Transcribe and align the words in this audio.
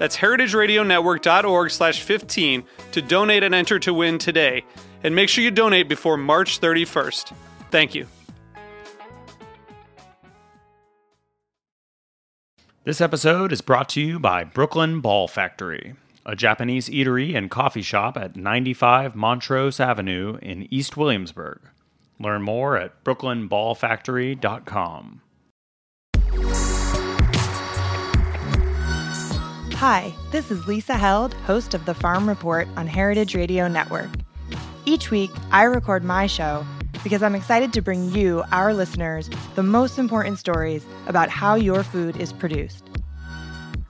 That's 0.00 0.16
heritageradionetwork.org 0.16 1.70
slash 1.70 2.02
15 2.02 2.64
to 2.92 3.02
donate 3.02 3.42
and 3.42 3.54
enter 3.54 3.78
to 3.80 3.92
win 3.92 4.16
today. 4.16 4.64
And 5.04 5.14
make 5.14 5.28
sure 5.28 5.44
you 5.44 5.50
donate 5.50 5.90
before 5.90 6.16
March 6.16 6.58
31st. 6.58 7.34
Thank 7.70 7.94
you. 7.94 8.06
This 12.84 13.02
episode 13.02 13.52
is 13.52 13.60
brought 13.60 13.90
to 13.90 14.00
you 14.00 14.18
by 14.18 14.42
Brooklyn 14.42 15.02
Ball 15.02 15.28
Factory, 15.28 15.96
a 16.24 16.34
Japanese 16.34 16.88
eatery 16.88 17.36
and 17.36 17.50
coffee 17.50 17.82
shop 17.82 18.16
at 18.16 18.36
95 18.36 19.14
Montrose 19.14 19.80
Avenue 19.80 20.38
in 20.40 20.66
East 20.72 20.96
Williamsburg. 20.96 21.60
Learn 22.18 22.40
more 22.40 22.78
at 22.78 23.04
brooklynballfactory.com. 23.04 25.20
Hi, 29.80 30.12
this 30.30 30.50
is 30.50 30.66
Lisa 30.66 30.98
Held, 30.98 31.32
host 31.32 31.72
of 31.72 31.86
The 31.86 31.94
Farm 31.94 32.28
Report 32.28 32.68
on 32.76 32.86
Heritage 32.86 33.34
Radio 33.34 33.66
Network. 33.66 34.10
Each 34.84 35.10
week, 35.10 35.30
I 35.52 35.62
record 35.62 36.04
my 36.04 36.26
show 36.26 36.66
because 37.02 37.22
I'm 37.22 37.34
excited 37.34 37.72
to 37.72 37.80
bring 37.80 38.12
you, 38.12 38.44
our 38.52 38.74
listeners, 38.74 39.30
the 39.54 39.62
most 39.62 39.98
important 39.98 40.38
stories 40.38 40.84
about 41.06 41.30
how 41.30 41.54
your 41.54 41.82
food 41.82 42.18
is 42.18 42.30
produced. 42.30 42.90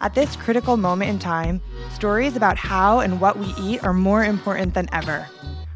At 0.00 0.14
this 0.14 0.36
critical 0.36 0.77
moment 0.77 1.10
in 1.10 1.19
time, 1.19 1.60
stories 1.92 2.36
about 2.36 2.56
how 2.56 3.00
and 3.00 3.20
what 3.20 3.36
we 3.36 3.52
eat 3.60 3.82
are 3.82 3.92
more 3.92 4.25
important 4.25 4.75
than 4.75 4.88
ever. 4.92 5.27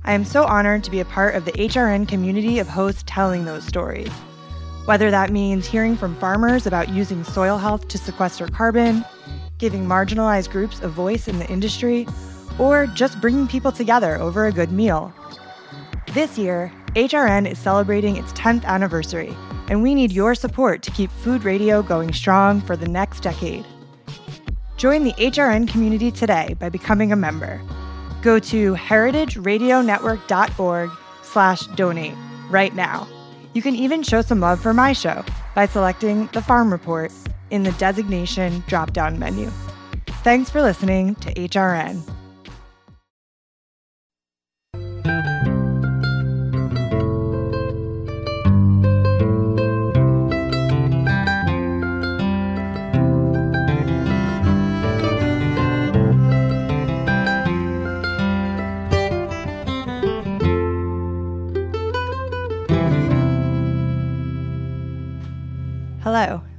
I 0.04 0.12
am 0.12 0.24
so 0.24 0.44
honored 0.44 0.84
to 0.84 0.92
be 0.92 1.00
a 1.00 1.04
part 1.06 1.34
of 1.34 1.44
the 1.44 1.52
HRN 1.54 2.06
community 2.06 2.60
of 2.60 2.68
hosts 2.68 3.02
telling 3.04 3.46
those 3.46 3.66
stories. 3.66 4.12
Whether 4.84 5.10
that 5.10 5.32
means 5.32 5.66
hearing 5.66 5.96
from 5.96 6.14
farmers 6.20 6.68
about 6.68 6.90
using 6.90 7.24
soil 7.24 7.58
health 7.58 7.88
to 7.88 7.98
sequester 7.98 8.46
carbon, 8.46 9.04
giving 9.64 9.86
marginalized 9.86 10.50
groups 10.50 10.82
a 10.82 10.88
voice 10.88 11.26
in 11.26 11.38
the 11.38 11.48
industry, 11.48 12.06
or 12.58 12.86
just 12.88 13.18
bringing 13.18 13.46
people 13.46 13.72
together 13.72 14.16
over 14.16 14.44
a 14.44 14.52
good 14.52 14.70
meal. 14.70 15.10
This 16.12 16.36
year, 16.36 16.70
HRN 16.88 17.50
is 17.50 17.58
celebrating 17.58 18.18
its 18.18 18.30
10th 18.34 18.66
anniversary, 18.66 19.34
and 19.70 19.82
we 19.82 19.94
need 19.94 20.12
your 20.12 20.34
support 20.34 20.82
to 20.82 20.90
keep 20.90 21.10
food 21.10 21.44
radio 21.44 21.80
going 21.80 22.12
strong 22.12 22.60
for 22.60 22.76
the 22.76 22.86
next 22.86 23.20
decade. 23.20 23.64
Join 24.76 25.02
the 25.02 25.14
HRN 25.14 25.66
community 25.66 26.10
today 26.10 26.54
by 26.60 26.68
becoming 26.68 27.10
a 27.10 27.16
member. 27.16 27.58
Go 28.20 28.38
to 28.38 28.74
heritageradionetwork.org 28.74 30.90
slash 31.22 31.66
donate 31.68 32.12
right 32.50 32.74
now. 32.74 33.08
You 33.54 33.62
can 33.62 33.76
even 33.76 34.02
show 34.02 34.20
some 34.20 34.40
love 34.40 34.60
for 34.60 34.74
my 34.74 34.92
show 34.92 35.24
by 35.54 35.64
selecting 35.64 36.28
the 36.34 36.42
Farm 36.42 36.70
Report 36.70 37.10
in 37.54 37.62
the 37.62 37.72
designation 37.72 38.62
drop-down 38.66 39.16
menu. 39.16 39.48
Thanks 40.24 40.50
for 40.50 40.60
listening 40.60 41.14
to 41.16 41.32
HRN. 41.34 42.13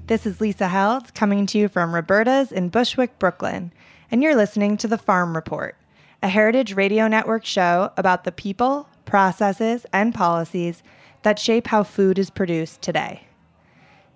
This 0.08 0.28
is 0.28 0.40
Lisa 0.40 0.68
Held 0.68 1.16
coming 1.16 1.48
to 1.48 1.58
you 1.58 1.68
from 1.68 1.92
Roberta's 1.92 2.52
in 2.52 2.70
Bushwick, 2.70 3.18
Brooklyn, 3.18 3.74
and 4.12 4.22
you're 4.22 4.36
listening 4.36 4.78
to 4.78 4.88
The 4.88 5.00
Farm 5.00 5.36
Report, 5.36 5.76
a 6.22 6.28
Heritage 6.28 6.76
Radio 6.76 7.08
Network 7.08 7.44
show 7.44 7.90
about 7.98 8.24
the 8.24 8.32
people, 8.32 8.88
processes, 9.06 9.84
and 9.92 10.14
policies 10.14 10.84
that 11.24 11.40
shape 11.40 11.66
how 11.66 11.82
food 11.82 12.20
is 12.20 12.30
produced 12.30 12.84
today. 12.84 13.26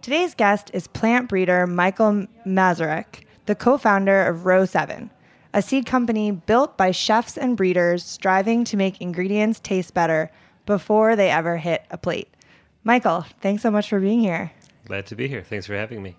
Today's 0.03 0.35
guest 0.35 0.69
is 0.75 0.85
plant 0.85 1.27
breeder 1.27 1.65
Michael 1.65 2.27
Mazourek, 2.45 3.23
the 3.47 3.55
co 3.55 3.75
founder 3.79 4.27
of 4.27 4.45
Row 4.45 4.65
7, 4.65 5.09
a 5.55 5.61
seed 5.63 5.87
company 5.87 6.29
built 6.29 6.77
by 6.77 6.91
chefs 6.91 7.35
and 7.35 7.57
breeders 7.57 8.05
striving 8.05 8.63
to 8.65 8.77
make 8.77 9.01
ingredients 9.01 9.59
taste 9.59 9.95
better 9.95 10.29
before 10.67 11.15
they 11.15 11.31
ever 11.31 11.57
hit 11.57 11.83
a 11.89 11.97
plate. 11.97 12.29
Michael, 12.83 13.25
thanks 13.41 13.63
so 13.63 13.71
much 13.71 13.89
for 13.89 13.99
being 13.99 14.19
here. 14.19 14.51
Glad 14.89 15.05
to 15.05 15.15
be 15.15 15.27
here. 15.27 15.43
Thanks 15.43 15.67
for 15.67 15.75
having 15.75 16.01
me. 16.01 16.15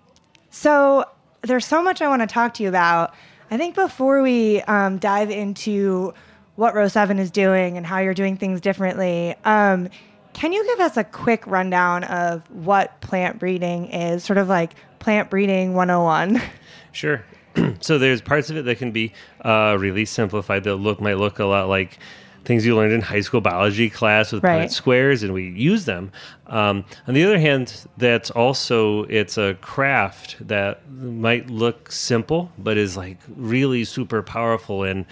So, 0.49 1.03
there's 1.41 1.65
so 1.65 1.83
much 1.83 2.01
I 2.01 2.07
want 2.07 2.21
to 2.21 2.27
talk 2.27 2.53
to 2.53 2.63
you 2.63 2.69
about. 2.69 3.13
I 3.51 3.57
think 3.57 3.75
before 3.75 4.21
we 4.21 4.61
um, 4.61 4.97
dive 4.97 5.29
into 5.29 6.13
what 6.55 6.73
Row 6.73 6.87
7 6.87 7.19
is 7.19 7.31
doing 7.31 7.75
and 7.75 7.85
how 7.85 7.99
you're 7.99 8.13
doing 8.13 8.37
things 8.37 8.61
differently, 8.61 9.35
um, 9.43 9.89
can 10.31 10.53
you 10.53 10.63
give 10.63 10.79
us 10.79 10.95
a 10.95 11.03
quick 11.03 11.45
rundown 11.47 12.05
of 12.05 12.49
what 12.49 13.01
plant 13.01 13.39
breeding 13.39 13.87
is, 13.87 14.23
sort 14.23 14.37
of 14.37 14.47
like 14.47 14.71
plant 14.99 15.29
breeding 15.29 15.73
101? 15.73 16.41
Sure. 16.93 17.23
so 17.79 17.97
there's 17.97 18.21
parts 18.21 18.49
of 18.49 18.57
it 18.57 18.63
that 18.63 18.77
can 18.77 18.91
be 18.91 19.13
uh, 19.45 19.77
really 19.79 20.03
simplified 20.03 20.65
that 20.65 20.75
look 20.75 20.99
might 20.99 21.17
look 21.17 21.39
a 21.39 21.45
lot 21.45 21.69
like 21.69 21.97
things 22.43 22.65
you 22.65 22.75
learned 22.75 22.93
in 22.93 23.01
high 23.01 23.21
school 23.21 23.41
biology 23.41 23.89
class 23.89 24.31
with 24.31 24.43
Right. 24.43 24.55
plant 24.55 24.71
squares, 24.71 25.23
and 25.23 25.33
we 25.33 25.49
use 25.49 25.85
them. 25.85 26.11
Um, 26.47 26.85
on 27.07 27.13
the 27.13 27.23
other 27.23 27.39
hand, 27.39 27.85
that's 27.97 28.29
also 28.31 29.03
it's 29.03 29.37
a 29.37 29.55
craft 29.61 30.35
that 30.47 30.81
might 30.91 31.49
look 31.49 31.91
simple, 31.91 32.51
but 32.57 32.77
is 32.77 32.97
like 32.97 33.17
really 33.35 33.83
super 33.83 34.21
powerful, 34.21 34.83
and 34.83 35.05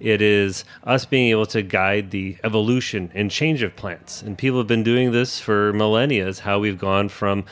it 0.00 0.22
is 0.22 0.64
us 0.84 1.04
being 1.04 1.30
able 1.30 1.46
to 1.46 1.62
guide 1.62 2.10
the 2.12 2.36
evolution 2.44 3.10
and 3.14 3.30
change 3.30 3.62
of 3.62 3.74
plants. 3.76 4.22
And 4.22 4.38
people 4.38 4.58
have 4.58 4.66
been 4.66 4.84
doing 4.84 5.12
this 5.12 5.40
for 5.40 5.72
millennia. 5.72 6.26
Is 6.28 6.40
how 6.40 6.58
we've 6.58 6.78
gone 6.78 7.08
from 7.08 7.44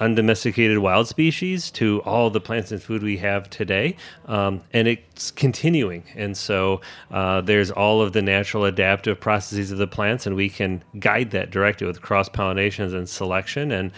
undomesticated 0.00 0.78
wild 0.78 1.08
species 1.08 1.70
to 1.70 2.02
all 2.02 2.30
the 2.30 2.40
plants 2.40 2.72
and 2.72 2.82
food 2.82 3.02
we 3.02 3.16
have 3.18 3.48
today. 3.50 3.96
Um, 4.26 4.62
and 4.72 4.88
it's 4.88 5.30
continuing. 5.30 6.04
And 6.16 6.36
so 6.36 6.80
uh, 7.10 7.40
there's 7.40 7.70
all 7.70 8.02
of 8.02 8.12
the 8.12 8.22
natural 8.22 8.64
adaptive 8.64 9.20
processes 9.20 9.70
of 9.70 9.78
the 9.78 9.86
plants, 9.86 10.26
and 10.26 10.34
we 10.36 10.48
can 10.48 10.82
guide 10.98 11.30
that 11.30 11.50
directly 11.50 11.86
with 11.86 12.02
cross 12.02 12.28
pollinations 12.28 12.94
and 12.94 13.08
selection. 13.08 13.70
And 13.72 13.92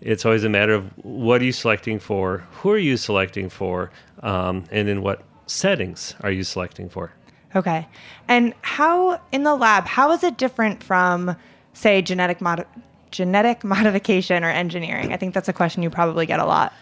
it's 0.00 0.24
always 0.24 0.44
a 0.44 0.48
matter 0.48 0.74
of 0.74 0.90
what 1.04 1.40
are 1.40 1.44
you 1.44 1.52
selecting 1.52 1.98
for, 1.98 2.46
who 2.52 2.70
are 2.70 2.78
you 2.78 2.96
selecting 2.96 3.48
for, 3.48 3.90
um, 4.22 4.64
and 4.70 4.88
in 4.88 5.02
what 5.02 5.22
settings 5.46 6.14
are 6.20 6.30
you 6.30 6.44
selecting 6.44 6.88
for. 6.88 7.12
Okay. 7.56 7.88
And 8.28 8.54
how, 8.60 9.20
in 9.32 9.42
the 9.42 9.54
lab, 9.54 9.86
how 9.86 10.12
is 10.12 10.22
it 10.22 10.36
different 10.36 10.84
from, 10.84 11.34
say, 11.72 12.02
genetic 12.02 12.40
mod- 12.40 12.66
genetic 13.10 13.64
modification 13.74 14.44
or 14.44 14.50
engineering? 14.50 15.12
I 15.12 15.16
think 15.16 15.34
that's 15.34 15.48
a 15.48 15.52
question 15.52 15.82
you 15.82 15.90
probably 15.90 16.26
get 16.26 16.40
a 16.40 16.44
lot. 16.44 16.72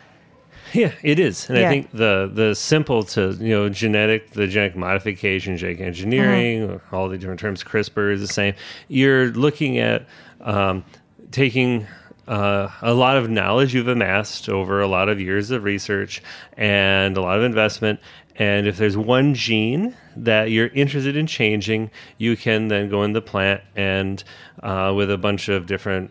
Yeah, 0.72 0.92
it 1.02 1.18
is, 1.20 1.48
and 1.48 1.58
Yeah. 1.58 1.68
I 1.68 1.70
think 1.70 1.90
the 1.92 2.30
the 2.32 2.54
simple 2.54 3.04
to 3.04 3.36
you 3.40 3.50
know 3.50 3.68
genetic 3.68 4.30
the 4.32 4.46
genetic 4.48 4.76
modification, 4.76 5.56
genetic 5.56 5.80
engineering, 5.80 6.64
or 6.64 6.82
all 6.92 7.08
the 7.08 7.16
different 7.16 7.40
terms, 7.40 7.62
CRISPR 7.62 8.12
is 8.12 8.20
the 8.20 8.26
same. 8.26 8.54
You're 8.88 9.28
looking 9.28 9.78
at 9.78 10.06
um, 10.40 10.84
taking. 11.30 11.86
Uh, 12.28 12.68
a 12.82 12.92
lot 12.92 13.16
of 13.16 13.30
knowledge 13.30 13.72
you've 13.72 13.86
amassed 13.86 14.48
over 14.48 14.80
a 14.80 14.88
lot 14.88 15.08
of 15.08 15.20
years 15.20 15.52
of 15.52 15.62
research 15.62 16.20
and 16.56 17.16
a 17.16 17.20
lot 17.20 17.38
of 17.38 17.44
investment, 17.44 18.00
And 18.38 18.66
if 18.66 18.76
there's 18.76 18.96
one 18.96 19.34
gene 19.34 19.96
that 20.14 20.50
you're 20.50 20.68
interested 20.68 21.16
in 21.16 21.26
changing, 21.26 21.90
you 22.18 22.36
can 22.36 22.68
then 22.68 22.88
go 22.88 23.02
in 23.02 23.12
the 23.12 23.22
plant 23.22 23.62
and 23.74 24.22
uh, 24.62 24.92
with 24.94 25.10
a 25.10 25.18
bunch 25.18 25.48
of 25.48 25.66
different 25.66 26.10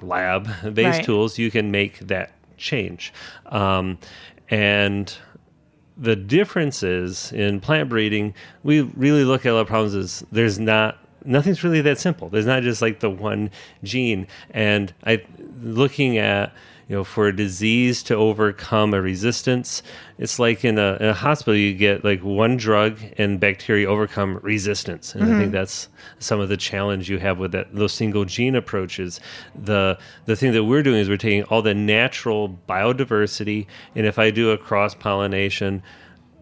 lab 0.00 0.46
based 0.74 0.98
Right. 0.98 1.04
tools, 1.04 1.38
you 1.38 1.50
can 1.50 1.70
make 1.70 1.98
that 2.00 2.32
change. 2.56 3.12
Um, 3.46 3.98
and 4.48 5.16
the 5.96 6.16
differences 6.16 7.32
in 7.32 7.60
plant 7.60 7.88
breeding, 7.88 8.34
we 8.62 8.82
really 8.82 9.24
look 9.24 9.46
at 9.46 9.50
a 9.50 9.54
lot 9.54 9.60
of 9.62 9.66
problems 9.68 9.94
as 9.94 10.24
there's 10.30 10.58
not 10.58 10.98
nothing's 11.24 11.64
really 11.64 11.80
that 11.80 11.98
simple. 11.98 12.28
There's 12.28 12.46
not 12.46 12.62
just 12.62 12.82
like 12.82 13.00
the 13.00 13.08
one 13.10 13.50
gene. 13.82 14.26
And 14.50 14.92
I 15.04 15.22
looking 15.62 16.18
at 16.18 16.52
you 16.88 16.96
know 16.96 17.04
for 17.04 17.28
a 17.28 17.34
disease 17.34 18.02
to 18.04 18.14
overcome 18.14 18.92
a 18.94 19.00
resistance, 19.00 19.82
it's 20.18 20.38
like 20.38 20.64
in 20.64 20.78
a, 20.78 20.96
in 21.00 21.06
a 21.06 21.14
hospital 21.14 21.56
you 21.56 21.74
get 21.74 22.04
like 22.04 22.22
one 22.22 22.56
drug 22.56 22.98
and 23.18 23.40
bacteria 23.40 23.88
overcome 23.88 24.38
resistance. 24.42 25.14
And 25.14 25.24
I 25.24 25.26
think 25.26 25.42
mm-hmm. 25.42 25.50
that's 25.52 25.88
some 26.18 26.40
of 26.40 26.48
the 26.48 26.56
challenge 26.56 27.08
you 27.08 27.18
have 27.18 27.38
with 27.38 27.52
that 27.52 27.74
those 27.74 27.92
single 27.92 28.24
gene 28.24 28.54
approaches. 28.54 29.20
The 29.54 29.98
the 30.26 30.36
thing 30.36 30.52
that 30.52 30.64
we're 30.64 30.82
doing 30.82 31.00
is 31.00 31.08
we're 31.08 31.16
taking 31.16 31.44
all 31.44 31.62
the 31.62 31.74
natural 31.74 32.58
biodiversity 32.68 33.66
and 33.94 34.06
if 34.06 34.18
I 34.18 34.30
do 34.30 34.50
a 34.50 34.58
cross 34.58 34.94
pollination 34.94 35.82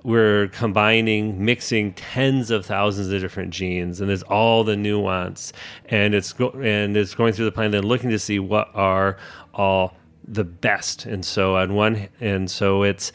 we're 0.04 0.48
combining 0.48 1.44
mixing 1.44 1.92
tens 1.92 2.50
of 2.50 2.66
thousands 2.66 3.10
of 3.10 3.20
different 3.20 3.50
genes 3.50 4.00
and 4.00 4.08
there's 4.08 4.24
all 4.24 4.64
the 4.64 4.76
nuance 4.76 5.52
and 5.86 6.14
it's 6.14 6.32
go- 6.32 6.50
and 6.50 6.96
it's 6.96 7.14
going 7.14 7.32
through 7.32 7.44
the 7.44 7.52
plant 7.52 7.74
and 7.74 7.84
looking 7.84 8.10
to 8.10 8.18
see 8.18 8.38
what 8.38 8.68
are 8.74 9.16
all 9.54 9.94
the 10.26 10.44
best 10.44 11.04
and 11.06 11.24
so 11.24 11.56
on 11.56 11.74
one 11.74 12.08
and 12.20 12.50
so 12.50 12.82
it's 12.82 13.12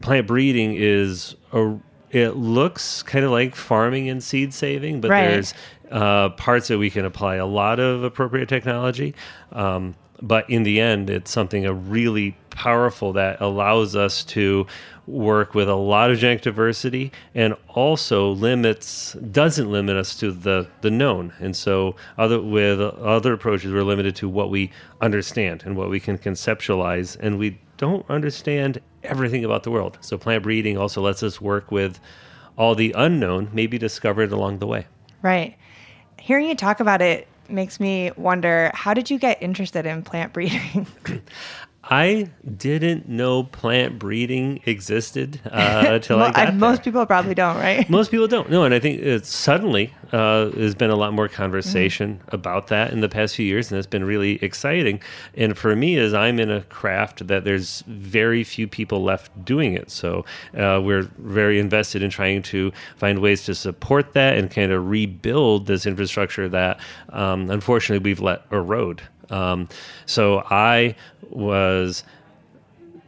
plant 0.00 0.26
breeding 0.26 0.74
is 0.76 1.34
a 1.52 1.76
it 2.10 2.36
looks 2.36 3.02
kind 3.02 3.24
of 3.24 3.30
like 3.30 3.54
farming 3.56 4.08
and 4.10 4.22
seed 4.22 4.52
saving 4.52 5.00
but 5.00 5.10
Right. 5.10 5.28
there's 5.28 5.54
uh, 5.90 6.28
parts 6.30 6.68
that 6.68 6.78
we 6.78 6.90
can 6.90 7.04
apply 7.04 7.36
a 7.36 7.46
lot 7.46 7.78
of 7.80 8.02
appropriate 8.04 8.48
technology 8.48 9.14
um, 9.52 9.94
but 10.22 10.48
in 10.48 10.62
the 10.62 10.80
end 10.80 11.10
it's 11.10 11.30
something 11.30 11.66
a 11.66 11.74
really 11.74 12.36
powerful 12.50 13.12
that 13.12 13.40
allows 13.40 13.96
us 13.96 14.24
to 14.24 14.66
work 15.06 15.54
with 15.54 15.68
a 15.68 15.74
lot 15.74 16.10
of 16.10 16.18
genetic 16.18 16.42
diversity 16.42 17.10
and 17.34 17.54
also 17.68 18.30
limits 18.30 19.14
doesn't 19.14 19.70
limit 19.70 19.96
us 19.96 20.14
to 20.16 20.30
the 20.30 20.68
the 20.80 20.90
known. 20.90 21.32
And 21.40 21.56
so 21.56 21.96
other 22.18 22.40
with 22.40 22.80
other 22.80 23.32
approaches 23.32 23.72
we're 23.72 23.82
limited 23.82 24.14
to 24.16 24.28
what 24.28 24.50
we 24.50 24.70
understand 25.00 25.64
and 25.66 25.76
what 25.76 25.90
we 25.90 25.98
can 25.98 26.18
conceptualize 26.18 27.16
and 27.18 27.38
we 27.38 27.60
don't 27.78 28.08
understand 28.08 28.80
everything 29.02 29.44
about 29.44 29.64
the 29.64 29.70
world. 29.70 29.98
So 30.00 30.16
plant 30.16 30.44
breeding 30.44 30.78
also 30.78 31.02
lets 31.02 31.22
us 31.22 31.40
work 31.40 31.72
with 31.72 31.98
all 32.56 32.74
the 32.74 32.94
unknown 32.96 33.50
maybe 33.52 33.78
discovered 33.78 34.30
along 34.30 34.58
the 34.58 34.66
way. 34.66 34.86
Right. 35.20 35.56
Hearing 36.18 36.48
you 36.48 36.54
talk 36.54 36.78
about 36.78 37.02
it 37.02 37.26
makes 37.52 37.78
me 37.80 38.10
wonder 38.16 38.70
how 38.74 38.94
did 38.94 39.10
you 39.10 39.18
get 39.18 39.42
interested 39.42 39.86
in 39.86 40.02
plant 40.02 40.32
breeding? 40.32 40.86
I 41.84 42.30
didn't 42.56 43.08
know 43.08 43.42
plant 43.42 43.98
breeding 43.98 44.60
existed 44.66 45.40
uh, 45.46 45.84
until 45.88 46.22
I 46.22 46.30
got 46.30 46.34
there. 46.34 46.52
most 46.52 46.84
people 46.84 47.04
probably 47.06 47.34
don't, 47.34 47.56
right? 47.56 47.88
Most 47.90 48.10
people 48.10 48.28
don't 48.28 48.48
know, 48.50 48.62
and 48.64 48.72
I 48.72 48.78
think 48.78 49.24
suddenly 49.24 49.92
uh, 50.12 50.46
there's 50.46 50.74
been 50.74 50.90
a 50.90 50.96
lot 50.96 51.12
more 51.12 51.28
conversation 51.28 52.20
about 52.28 52.68
that 52.68 52.92
in 52.92 53.00
the 53.00 53.08
past 53.08 53.34
few 53.34 53.44
years, 53.44 53.70
and 53.70 53.78
it's 53.78 53.86
been 53.86 54.04
really 54.04 54.42
exciting. 54.44 55.00
And 55.34 55.58
for 55.58 55.74
me, 55.74 55.98
as 55.98 56.14
I'm 56.14 56.38
in 56.38 56.50
a 56.50 56.62
craft 56.62 57.26
that 57.26 57.44
there's 57.44 57.82
very 57.88 58.44
few 58.44 58.68
people 58.68 59.02
left 59.02 59.44
doing 59.44 59.74
it, 59.74 59.90
so 59.90 60.24
uh, 60.56 60.80
we're 60.82 61.10
very 61.18 61.58
invested 61.58 62.02
in 62.02 62.10
trying 62.10 62.42
to 62.42 62.72
find 62.96 63.18
ways 63.18 63.44
to 63.44 63.54
support 63.54 64.12
that 64.12 64.38
and 64.38 64.50
kind 64.50 64.70
of 64.70 64.88
rebuild 64.88 65.66
this 65.66 65.84
infrastructure 65.84 66.48
that 66.48 66.78
um, 67.10 67.50
unfortunately 67.50 68.02
we've 68.02 68.20
let 68.20 68.42
erode. 68.52 69.02
Um, 69.32 69.68
so 70.06 70.44
I 70.50 70.94
was 71.30 72.04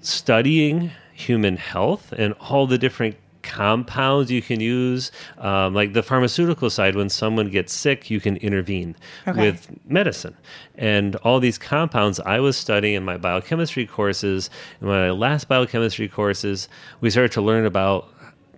studying 0.01 0.91
human 1.13 1.57
health 1.57 2.13
and 2.13 2.35
all 2.41 2.67
the 2.67 2.79
different 2.79 3.17
compounds 3.43 4.31
you 4.31 4.41
can 4.41 4.59
use. 4.59 5.13
Um, 5.39 5.75
like 5.75 5.93
the 5.93 6.03
pharmaceutical 6.03 6.71
side 6.71 6.97
when 6.97 7.11
someone 7.11 7.51
gets 7.51 7.73
sick 7.75 8.11
you 8.11 8.19
can 8.19 8.37
intervene 8.39 8.97
Okay. 9.29 9.39
with 9.39 9.69
medicine. 9.87 10.35
And 10.77 11.17
all 11.17 11.41
these 11.41 11.59
compounds 11.59 12.19
i 12.21 12.41
was 12.41 12.57
studying 12.57 12.95
in 12.95 13.05
my 13.05 13.19
biochemistry 13.19 13.87
courses. 13.87 14.49
In 14.81 14.89
my 14.89 15.11
last 15.11 15.47
biochemistry 15.47 16.09
courses 16.09 16.69
we 17.03 17.11
started 17.11 17.33
to 17.33 17.43
learn 17.43 17.67
about 17.67 18.09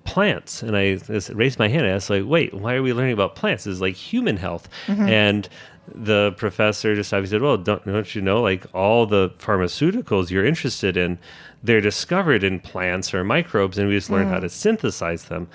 plants. 0.04 0.62
And 0.62 0.76
i 0.76 0.98
raised 1.32 1.58
my 1.58 1.66
hand 1.66 1.84
and 1.84 1.92
asked 1.92 2.08
like 2.08 2.22
wait 2.24 2.54
why 2.54 2.74
are 2.74 2.82
we 2.82 2.92
learning 2.92 3.12
about 3.14 3.34
plants? 3.34 3.64
This 3.64 3.74
is 3.74 3.80
like 3.80 3.96
human 3.96 4.36
health. 4.36 4.68
And 4.86 5.48
the 5.94 6.34
professor 6.36 6.94
just 6.94 7.12
obviously 7.14 7.36
said 7.36 7.42
well 7.42 7.56
don't, 7.56 7.84
don't 7.86 8.14
you 8.14 8.20
know 8.20 8.42
like 8.42 8.66
all 8.74 9.06
the 9.06 9.30
pharmaceuticals 9.38 10.30
you're 10.30 10.44
interested 10.44 10.96
in 10.96 11.18
they're 11.66 11.80
discovered 11.80 12.44
in 12.44 12.60
plants 12.60 13.12
or 13.12 13.24
microbes 13.24 13.78
and 13.78 13.88
we 13.88 13.96
just 13.96 14.10
learn 14.10 14.28
how 14.28 14.38
mm. 14.38 14.42
to 14.42 14.48
synthesize 14.48 15.24
them. 15.24 15.48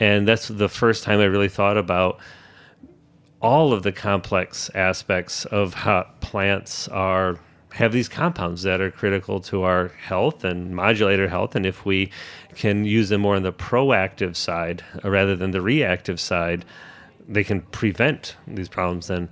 And 0.00 0.26
that's 0.26 0.48
the 0.48 0.68
first 0.68 1.04
time 1.04 1.20
i 1.20 1.24
really 1.24 1.48
thought 1.48 1.76
about 1.76 2.18
all 3.40 3.72
of 3.72 3.82
the 3.82 3.92
complex 3.92 4.70
aspects 4.74 5.44
of 5.46 5.74
how 5.74 6.06
plants 6.20 6.88
are 6.88 7.38
have 7.72 7.92
these 7.92 8.08
compounds 8.08 8.62
that 8.62 8.80
are 8.80 8.90
critical 8.90 9.40
to 9.40 9.62
our 9.62 9.88
health 9.88 10.44
and 10.44 10.76
modulate 10.76 11.18
our 11.18 11.28
health 11.28 11.56
and 11.56 11.64
if 11.64 11.84
we 11.86 12.10
can 12.54 12.84
use 12.84 13.08
them 13.08 13.22
more 13.22 13.34
on 13.34 13.42
the 13.42 13.52
proactive 13.52 14.36
side 14.36 14.84
rather 15.02 15.34
than 15.34 15.52
the 15.52 15.60
reactive 15.60 16.20
side 16.20 16.64
they 17.28 17.44
can 17.44 17.60
prevent 17.60 18.36
these 18.46 18.68
problems 18.68 19.06
then. 19.08 19.28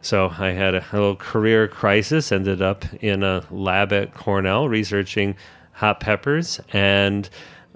so 0.00 0.32
i 0.38 0.50
had 0.50 0.74
a, 0.74 0.84
a 0.92 0.94
little 0.94 1.16
career 1.16 1.68
crisis 1.68 2.32
ended 2.32 2.60
up 2.62 2.84
in 3.02 3.22
a 3.22 3.44
lab 3.50 3.92
at 3.92 4.14
cornell 4.14 4.68
researching 4.68 5.34
hot 5.72 6.00
peppers 6.00 6.60
and 6.72 7.28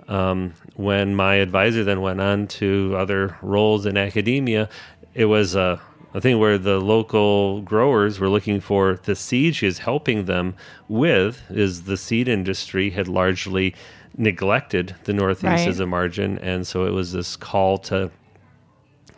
um, 0.08 0.54
when 0.74 1.14
my 1.14 1.34
advisor 1.34 1.84
then 1.84 2.00
went 2.00 2.20
on 2.20 2.46
to 2.46 2.94
other 2.96 3.36
roles 3.42 3.84
in 3.84 3.96
academia, 3.98 4.68
it 5.14 5.26
was 5.26 5.54
a, 5.54 5.80
a 6.14 6.20
thing 6.20 6.38
where 6.38 6.56
the 6.56 6.80
local 6.80 7.60
growers 7.60 8.18
were 8.18 8.28
looking 8.30 8.60
for 8.60 8.98
the 9.04 9.14
seed 9.14 9.54
she 9.54 9.66
was 9.66 9.78
helping 9.80 10.24
them 10.24 10.54
with, 10.88 11.42
is 11.50 11.84
the 11.84 11.96
seed 11.98 12.26
industry 12.26 12.90
had 12.90 13.06
largely 13.06 13.74
neglected 14.16 14.94
the 15.04 15.12
Northeast 15.12 15.44
Right. 15.44 15.68
as 15.68 15.78
a 15.78 15.86
margin. 15.86 16.38
And 16.38 16.66
so 16.66 16.86
it 16.86 16.92
was 16.92 17.12
this 17.12 17.36
call 17.36 17.76
to 17.78 18.10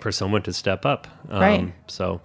for 0.01 0.13
someone 0.13 0.43
to 0.43 0.53
step 0.53 0.85
up. 0.87 1.07
Um, 1.31 1.41
Right. 1.41 1.73
So, 1.89 2.21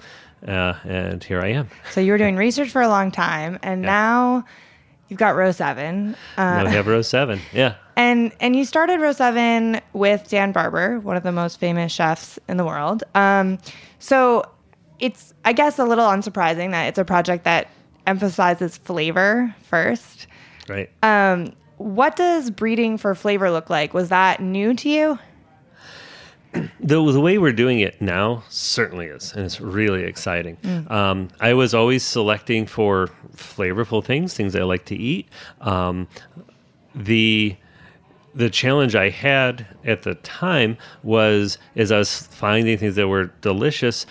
uh, 0.47 0.73
and 0.83 1.23
here 1.23 1.41
I 1.41 1.47
am. 1.49 1.69
So 1.91 2.01
you 2.01 2.11
were 2.11 2.17
doing 2.17 2.35
research 2.35 2.69
for 2.69 2.81
a 2.81 2.87
long 2.87 3.11
time, 3.11 3.59
and 3.63 3.81
now 3.81 4.45
you've 5.09 5.19
got 5.19 5.35
Row 5.35 5.51
Seven, 5.51 6.15
uh, 6.37 6.41
now 6.41 6.65
we 6.65 6.71
have 6.71 6.87
row 6.87 7.01
seven. 7.01 7.39
Yeah. 7.53 7.75
and 7.95 8.31
and 8.39 8.55
you 8.55 8.65
started 8.65 8.99
Row 8.99 9.11
Seven 9.11 9.81
with 9.93 10.27
Dan 10.29 10.51
Barber, 10.51 10.99
one 10.99 11.15
of 11.17 11.23
the 11.23 11.31
most 11.31 11.59
famous 11.59 11.91
chefs 11.91 12.39
in 12.47 12.57
the 12.57 12.65
world. 12.65 13.03
Um, 13.13 13.59
so 13.99 14.43
it's 14.99 15.33
I 15.43 15.53
guess 15.53 15.77
a 15.79 15.85
little 15.85 16.05
unsurprising 16.05 16.71
that 16.71 16.87
it's 16.87 16.97
a 16.99 17.05
project 17.05 17.43
that 17.43 17.67
emphasizes 18.07 18.77
flavor 18.77 19.53
first. 19.63 20.27
Right. 20.69 20.89
Um, 21.03 21.53
what 21.77 22.15
does 22.15 22.49
breeding 22.51 22.97
for 22.97 23.13
flavor 23.15 23.51
look 23.51 23.69
like? 23.69 23.93
Was 23.93 24.09
that 24.09 24.41
new 24.41 24.73
to 24.75 24.89
you? 24.89 25.19
the, 26.79 27.11
the 27.11 27.19
way 27.19 27.37
we're 27.37 27.53
doing 27.53 27.79
it 27.79 28.01
now 28.01 28.43
certainly 28.49 29.07
is, 29.07 29.33
and 29.33 29.45
it's 29.45 29.59
really 29.59 30.03
exciting. 30.03 30.57
Um, 30.89 31.29
I 31.39 31.53
was 31.53 31.73
always 31.73 32.03
selecting 32.03 32.65
for 32.65 33.09
flavorful 33.35 34.03
things, 34.03 34.33
things 34.33 34.55
I 34.55 34.63
like 34.63 34.85
to 34.85 34.95
eat. 34.95 35.27
Um, 35.61 36.07
the 36.93 37.55
the 38.33 38.49
challenge 38.49 38.95
I 38.95 39.09
had 39.09 39.65
at 39.85 40.03
the 40.03 40.15
time 40.15 40.77
was 41.03 41.57
as 41.77 41.91
I 41.91 41.99
was 41.99 42.27
finding 42.27 42.77
things 42.77 42.95
that 42.95 43.07
were 43.07 43.25
delicious, 43.39 44.05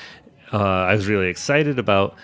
uh, 0.52 0.58
I 0.58 0.94
was 0.94 1.06
really 1.06 1.28
excited 1.28 1.78
about. 1.78 2.16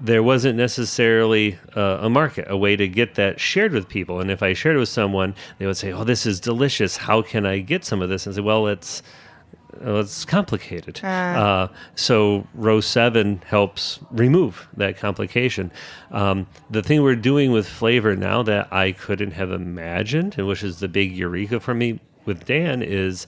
There 0.00 0.22
wasn't 0.22 0.56
necessarily 0.56 1.58
uh, 1.74 1.98
a 2.02 2.08
market, 2.08 2.46
a 2.48 2.56
way 2.56 2.76
to 2.76 2.86
get 2.86 3.16
that 3.16 3.40
shared 3.40 3.72
with 3.72 3.88
people. 3.88 4.20
And 4.20 4.30
if 4.30 4.44
I 4.44 4.52
shared 4.52 4.76
it 4.76 4.78
with 4.78 4.88
someone, 4.88 5.34
they 5.58 5.66
would 5.66 5.76
say, 5.76 5.92
"Oh, 5.92 6.04
this 6.04 6.24
is 6.26 6.38
delicious. 6.38 6.96
How 6.96 7.22
can 7.22 7.44
I 7.44 7.58
get 7.58 7.84
some 7.84 8.00
of 8.00 8.08
this?" 8.08 8.24
And 8.26 8.34
I 8.34 8.36
say, 8.36 8.42
"Well, 8.42 8.68
it's 8.68 9.02
it's 9.80 10.24
complicated. 10.24 11.02
Uh, 11.04 11.68
so 11.94 12.46
row 12.54 12.80
seven 12.80 13.42
helps 13.46 14.00
remove 14.10 14.68
that 14.76 14.96
complication. 14.96 15.70
Um, 16.10 16.46
the 16.70 16.82
thing 16.82 17.02
we're 17.02 17.16
doing 17.16 17.52
with 17.52 17.68
flavor 17.68 18.16
now 18.16 18.42
that 18.42 18.72
I 18.72 18.92
couldn't 18.92 19.32
have 19.32 19.50
imagined, 19.52 20.36
and 20.38 20.46
which 20.46 20.62
is 20.62 20.80
the 20.80 20.88
big 20.88 21.16
eureka 21.16 21.60
for 21.60 21.74
me 21.74 22.00
with 22.24 22.44
Dan, 22.44 22.82
is 22.82 23.26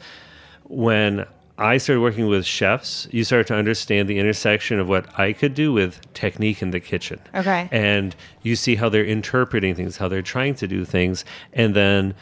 when 0.64 1.26
I 1.60 1.76
started 1.76 2.00
working 2.00 2.26
with 2.26 2.46
chefs, 2.46 3.06
you 3.10 3.22
start 3.22 3.46
to 3.48 3.54
understand 3.54 4.08
the 4.08 4.18
intersection 4.18 4.80
of 4.80 4.88
what 4.88 5.18
I 5.18 5.34
could 5.34 5.52
do 5.52 5.74
with 5.74 6.00
technique 6.14 6.62
in 6.62 6.70
the 6.70 6.80
kitchen. 6.80 7.20
Okay. 7.34 7.68
And 7.70 8.16
you 8.42 8.56
see 8.56 8.76
how 8.76 8.88
they're 8.88 9.04
interpreting 9.04 9.74
things, 9.74 9.98
how 9.98 10.08
they're 10.08 10.22
trying 10.22 10.54
to 10.54 10.66
do 10.66 10.86
things, 10.86 11.22
and 11.52 11.76
then 11.76 12.14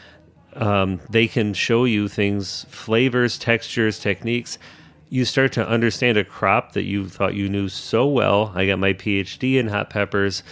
um, 0.59 0.99
they 1.09 1.27
can 1.27 1.53
show 1.53 1.85
you 1.85 2.07
things, 2.07 2.65
flavors, 2.69 3.37
textures, 3.37 3.99
techniques. 3.99 4.57
You 5.11 5.25
start 5.25 5.53
to 5.53 5.67
understand 5.67 6.17
a 6.19 6.23
crop 6.23 6.73
that 6.73 6.83
you 6.83 7.09
thought 7.09 7.33
you 7.33 7.49
knew 7.49 7.67
so 7.67 8.05
well. 8.05 8.51
I 8.53 8.67
got 8.67 8.77
my 8.77 8.93
PhD 8.93 9.55
in 9.55 9.67
hot 9.67 9.89
peppers. 9.89 10.43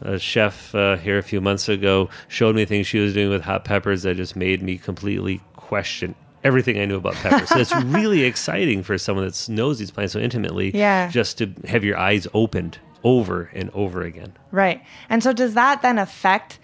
A 0.00 0.18
chef 0.18 0.74
uh, 0.74 0.96
here 0.96 1.18
a 1.18 1.22
few 1.22 1.40
months 1.40 1.68
ago 1.68 2.08
showed 2.26 2.56
me 2.56 2.64
things 2.64 2.88
she 2.88 2.98
was 2.98 3.14
doing 3.14 3.30
with 3.30 3.42
hot 3.42 3.64
peppers 3.64 4.02
that 4.02 4.16
just 4.16 4.34
made 4.34 4.62
me 4.62 4.78
completely 4.78 5.40
question 5.54 6.16
everything 6.42 6.80
I 6.80 6.86
knew 6.86 6.96
about 6.96 7.14
peppers. 7.16 7.50
so 7.50 7.58
it's 7.58 7.74
really 7.84 8.24
exciting 8.24 8.82
for 8.82 8.96
someone 8.98 9.26
that 9.26 9.48
knows 9.48 9.78
these 9.78 9.90
plants 9.90 10.14
so 10.14 10.18
intimately. 10.18 10.70
Yeah. 10.74 11.08
Just 11.10 11.38
to 11.38 11.52
have 11.68 11.84
your 11.84 11.98
eyes 11.98 12.26
opened 12.34 12.78
over 13.04 13.50
and 13.54 13.70
over 13.74 14.02
again. 14.02 14.32
Right. 14.50 14.82
And 15.08 15.22
so 15.22 15.32
does 15.32 15.54
that 15.54 15.82
then 15.82 15.98
affect 15.98 16.58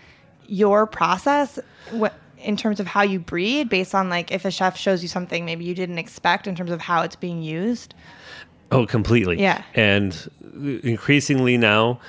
your 0.47 0.87
process 0.87 1.59
wh- 1.95 2.07
in 2.39 2.57
terms 2.57 2.81
of 2.81 2.87
how 2.87 3.03
you 3.03 3.19
breed 3.19 3.69
based 3.69 3.95
on 3.95 4.09
like 4.09 4.31
if 4.31 4.45
a 4.45 4.51
chef 4.51 4.77
shows 4.77 5.03
you 5.03 5.09
something 5.09 5.45
maybe 5.45 5.65
you 5.65 5.75
didn't 5.75 5.99
expect 5.99 6.47
in 6.47 6.55
terms 6.55 6.71
of 6.71 6.81
how 6.81 7.03
it's 7.03 7.17
being 7.17 7.43
used? 7.43 7.95
Oh, 8.73 8.87
completely. 8.87 9.41
Yeah. 9.41 9.63
And 9.75 10.31
increasingly 10.83 11.57
now, 11.57 12.01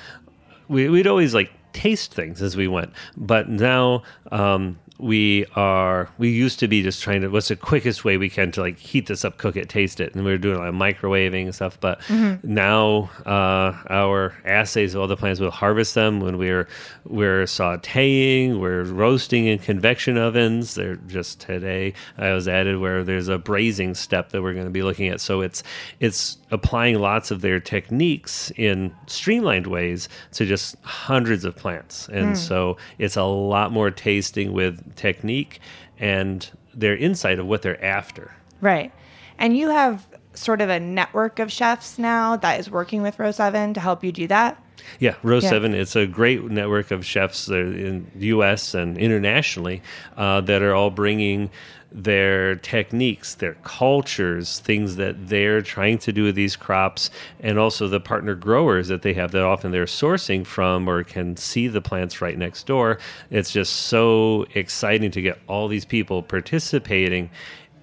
we, 0.68 0.88
we'd 0.88 1.06
always 1.06 1.34
like 1.34 1.52
taste 1.72 2.12
things 2.12 2.42
as 2.42 2.56
we 2.56 2.66
went, 2.66 2.92
but 3.16 3.48
now 3.48 4.02
um, 4.32 4.78
we 4.98 5.46
are. 5.54 6.10
We 6.18 6.30
used 6.30 6.58
to 6.60 6.68
be 6.68 6.82
just 6.82 7.02
trying 7.02 7.22
to. 7.22 7.28
What's 7.28 7.48
the 7.48 7.56
quickest 7.56 8.04
way 8.04 8.16
we 8.16 8.28
can 8.28 8.50
to 8.52 8.60
like 8.60 8.78
heat 8.78 9.06
this 9.06 9.24
up, 9.24 9.38
cook 9.38 9.56
it, 9.56 9.68
taste 9.68 10.00
it, 10.00 10.14
and 10.14 10.24
we 10.24 10.32
were 10.32 10.38
doing 10.38 10.58
like 10.58 10.96
microwaving 10.96 11.44
and 11.44 11.54
stuff. 11.54 11.78
But 11.80 12.00
now 12.42 13.10
uh, 13.24 13.74
our 13.88 14.34
assays 14.44 14.94
of 14.94 15.00
all 15.00 15.06
the 15.06 15.16
plants, 15.16 15.40
we'll 15.40 15.50
harvest 15.50 15.94
them 15.94 16.20
when 16.20 16.36
we're 16.36 16.66
we're 17.04 17.44
sautéing, 17.44 18.58
we're 18.58 18.84
roasting 18.84 19.46
in 19.46 19.58
convection 19.58 20.18
ovens. 20.18 20.74
They're 20.74 20.96
just 20.96 21.40
today 21.40 21.94
I 22.16 22.32
was 22.32 22.48
added 22.48 22.78
where 22.78 23.04
there's 23.04 23.28
a 23.28 23.38
braising 23.38 23.94
step 23.94 24.30
that 24.30 24.42
we're 24.42 24.54
going 24.54 24.66
to 24.66 24.70
be 24.70 24.82
looking 24.82 25.08
at. 25.08 25.20
So 25.20 25.40
it's 25.42 25.62
it's 26.00 26.38
applying 26.50 26.98
lots 26.98 27.30
of 27.30 27.40
their 27.40 27.60
techniques 27.60 28.50
in 28.56 28.94
streamlined 29.06 29.66
ways 29.66 30.08
to 30.32 30.46
just 30.46 30.76
hundreds 30.82 31.44
of 31.44 31.54
plants. 31.54 32.08
And 32.08 32.36
so 32.36 32.76
it's 32.98 33.16
a 33.16 33.24
lot 33.24 33.70
more 33.70 33.90
tasting 33.90 34.52
with 34.52 34.87
technique 34.96 35.60
and 35.98 36.48
their 36.74 36.96
insight 36.96 37.38
of 37.38 37.46
what 37.46 37.62
they're 37.62 37.82
after. 37.84 38.32
Right. 38.60 38.92
And 39.38 39.56
you 39.56 39.70
have 39.70 40.06
sort 40.34 40.60
of 40.60 40.68
a 40.68 40.78
network 40.78 41.38
of 41.38 41.50
chefs 41.50 41.98
now 41.98 42.36
that 42.36 42.60
is 42.60 42.70
working 42.70 43.02
with 43.02 43.18
Row 43.18 43.30
7 43.30 43.74
to 43.74 43.80
help 43.80 44.04
you 44.04 44.12
do 44.12 44.26
that. 44.28 44.62
Yeah, 45.00 45.14
Row 45.22 45.38
Yeah. 45.38 45.48
7, 45.50 45.74
it's 45.74 45.96
a 45.96 46.06
great 46.06 46.44
network 46.44 46.90
of 46.90 47.04
chefs 47.04 47.48
in 47.48 48.10
the 48.14 48.26
US 48.26 48.74
and 48.74 48.96
internationally 48.96 49.82
uh, 50.16 50.40
that 50.42 50.62
are 50.62 50.74
all 50.74 50.90
bringing 50.90 51.50
their 51.90 52.54
techniques, 52.56 53.34
their 53.36 53.54
cultures, 53.64 54.60
things 54.60 54.96
that 54.96 55.28
they're 55.28 55.62
trying 55.62 55.98
to 55.98 56.12
do 56.12 56.24
with 56.24 56.34
these 56.34 56.56
crops, 56.56 57.10
and 57.40 57.58
also 57.58 57.88
the 57.88 58.00
partner 58.00 58.34
growers 58.34 58.88
that 58.88 59.02
they 59.02 59.14
have 59.14 59.32
that 59.32 59.42
often 59.42 59.70
they're 59.70 59.86
sourcing 59.86 60.46
from 60.46 60.88
or 60.88 61.02
can 61.02 61.36
see 61.36 61.66
the 61.66 61.80
plants 61.80 62.20
right 62.20 62.36
next 62.36 62.66
door. 62.66 62.98
It's 63.30 63.50
just 63.50 63.72
so 63.74 64.46
exciting 64.54 65.10
to 65.12 65.22
get 65.22 65.38
all 65.46 65.68
these 65.68 65.84
people 65.84 66.22
participating 66.22 67.30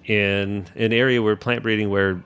in 0.04 0.66
an 0.76 0.92
area 0.92 1.20
where 1.20 1.34
plant 1.34 1.62
breeding, 1.62 1.90
where 1.90 2.22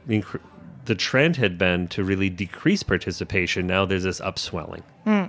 the 0.85 0.95
trend 0.95 1.37
had 1.37 1.57
been 1.57 1.89
to 1.89 2.05
really 2.05 2.29
decrease 2.29 2.83
participation. 2.83 3.67
Now 3.67 3.85
there's 3.85 4.05
this 4.05 4.21
upswelling. 4.21 4.83
Hmm. 5.05 5.20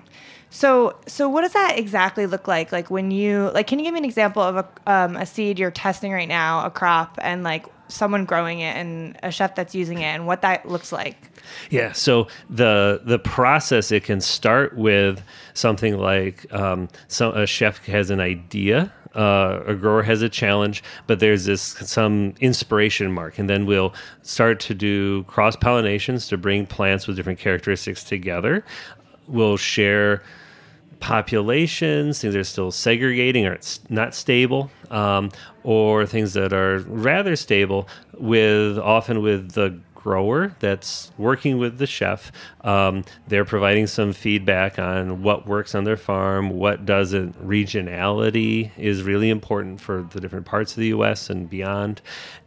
So, 0.53 0.97
so 1.07 1.29
what 1.29 1.41
does 1.41 1.53
that 1.53 1.79
exactly 1.79 2.25
look 2.25 2.45
like? 2.45 2.73
Like 2.73 2.91
when 2.91 3.09
you 3.09 3.49
like, 3.53 3.67
can 3.67 3.79
you 3.79 3.85
give 3.85 3.93
me 3.93 3.99
an 3.99 4.05
example 4.05 4.43
of 4.43 4.57
a 4.57 4.67
um, 4.85 5.15
a 5.15 5.25
seed 5.25 5.57
you're 5.57 5.71
testing 5.71 6.11
right 6.11 6.27
now, 6.27 6.65
a 6.65 6.69
crop, 6.69 7.17
and 7.21 7.41
like 7.41 7.65
someone 7.87 8.25
growing 8.25 8.59
it 8.59 8.75
and 8.75 9.17
a 9.23 9.31
chef 9.31 9.55
that's 9.55 9.73
using 9.73 9.99
it, 9.99 10.07
and 10.07 10.27
what 10.27 10.41
that 10.41 10.67
looks 10.67 10.91
like? 10.91 11.15
Yeah. 11.69 11.93
So 11.93 12.27
the 12.49 13.01
the 13.05 13.17
process 13.17 13.93
it 13.93 14.03
can 14.03 14.19
start 14.19 14.75
with 14.75 15.23
something 15.53 15.97
like 15.97 16.53
um, 16.53 16.89
some 17.07 17.33
a 17.35 17.47
chef 17.47 17.83
has 17.85 18.09
an 18.09 18.19
idea. 18.19 18.93
Uh, 19.15 19.61
a 19.67 19.73
grower 19.73 20.03
has 20.03 20.21
a 20.21 20.29
challenge, 20.29 20.83
but 21.07 21.19
there's 21.19 21.45
this 21.45 21.61
some 21.61 22.33
inspiration 22.41 23.11
mark, 23.11 23.39
and 23.39 23.49
then 23.49 23.65
we'll 23.65 23.93
start 24.21 24.59
to 24.59 24.73
do 24.73 25.23
cross 25.23 25.55
pollinations 25.55 26.27
to 26.27 26.37
bring 26.37 26.65
plants 26.65 27.07
with 27.07 27.15
different 27.15 27.39
characteristics 27.39 28.03
together. 28.03 28.65
We'll 29.27 29.57
share 29.57 30.23
populations, 31.01 32.21
things 32.21 32.33
that 32.33 32.39
are 32.39 32.43
still 32.43 32.71
segregating 32.71 33.45
or 33.45 33.53
it's 33.53 33.81
not 33.89 34.15
stable, 34.15 34.71
um, 34.89 35.29
or 35.63 36.05
things 36.05 36.33
that 36.33 36.53
are 36.53 36.79
rather 36.87 37.35
stable 37.35 37.89
with 38.17 38.77
often 38.77 39.21
with 39.21 39.51
the 39.51 39.77
grower 40.01 40.55
that's 40.59 41.11
working 41.17 41.57
with 41.57 41.77
the 41.77 41.85
chef. 41.85 42.31
Um, 42.61 43.03
they're 43.27 43.45
providing 43.45 43.85
some 43.87 44.13
feedback 44.13 44.79
on 44.79 45.21
what 45.21 45.45
works 45.47 45.75
on 45.75 45.83
their 45.83 45.97
farm, 45.97 46.49
what 46.49 46.85
doesn't. 46.85 47.39
Regionality 47.45 48.71
is 48.77 49.03
really 49.03 49.29
important 49.29 49.79
for 49.79 50.07
the 50.11 50.19
different 50.19 50.45
parts 50.45 50.71
of 50.73 50.77
the 50.77 50.87
U.S. 50.87 51.29
and 51.29 51.49
beyond. 51.49 52.01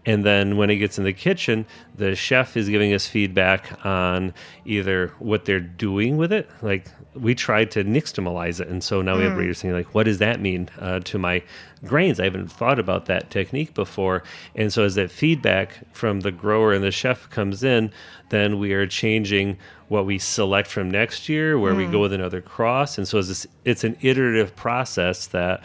And 0.06 0.24
then 0.24 0.56
when 0.56 0.68
it 0.68 0.76
gets 0.76 0.98
in 0.98 1.04
the 1.04 1.12
kitchen, 1.12 1.64
the 1.96 2.14
chef 2.14 2.56
is 2.56 2.68
giving 2.68 2.92
us 2.92 3.06
feedback 3.06 3.84
on 3.84 4.34
either 4.64 5.08
what 5.18 5.46
they're 5.46 5.60
doing 5.60 6.16
with 6.18 6.32
it. 6.32 6.50
Like 6.60 6.88
we 7.14 7.34
tried 7.34 7.70
to 7.72 7.84
nixtamalize 7.84 8.60
it, 8.60 8.68
and 8.68 8.82
so 8.82 9.00
now 9.00 9.16
we 9.16 9.24
have 9.24 9.36
readers 9.36 9.58
saying 9.58 9.72
like, 9.72 9.94
"What 9.94 10.04
does 10.04 10.18
that 10.18 10.40
mean 10.40 10.68
uh, 10.78 11.00
to 11.00 11.18
my 11.18 11.42
grains?" 11.84 12.20
I 12.20 12.24
haven't 12.24 12.48
thought 12.48 12.78
about 12.78 13.06
that 13.06 13.30
technique 13.30 13.72
before. 13.72 14.22
And 14.54 14.72
so 14.72 14.84
as 14.84 14.94
that 14.96 15.10
feedback 15.10 15.78
from 15.92 16.20
the 16.20 16.32
grower 16.32 16.72
and 16.72 16.84
the 16.84 16.90
chef 16.90 17.30
comes 17.30 17.64
in, 17.64 17.90
then 18.28 18.58
we 18.58 18.72
are 18.72 18.86
changing 18.86 19.56
what 19.88 20.04
we 20.04 20.18
select 20.18 20.68
from 20.68 20.90
next 20.90 21.28
year, 21.28 21.58
where 21.58 21.74
we 21.74 21.86
go 21.86 22.00
with 22.00 22.12
another 22.12 22.40
cross. 22.40 22.98
And 22.98 23.06
so 23.06 23.18
it's, 23.18 23.28
this, 23.28 23.46
it's 23.64 23.84
an 23.84 23.96
iterative 24.02 24.54
process 24.54 25.28
that. 25.28 25.62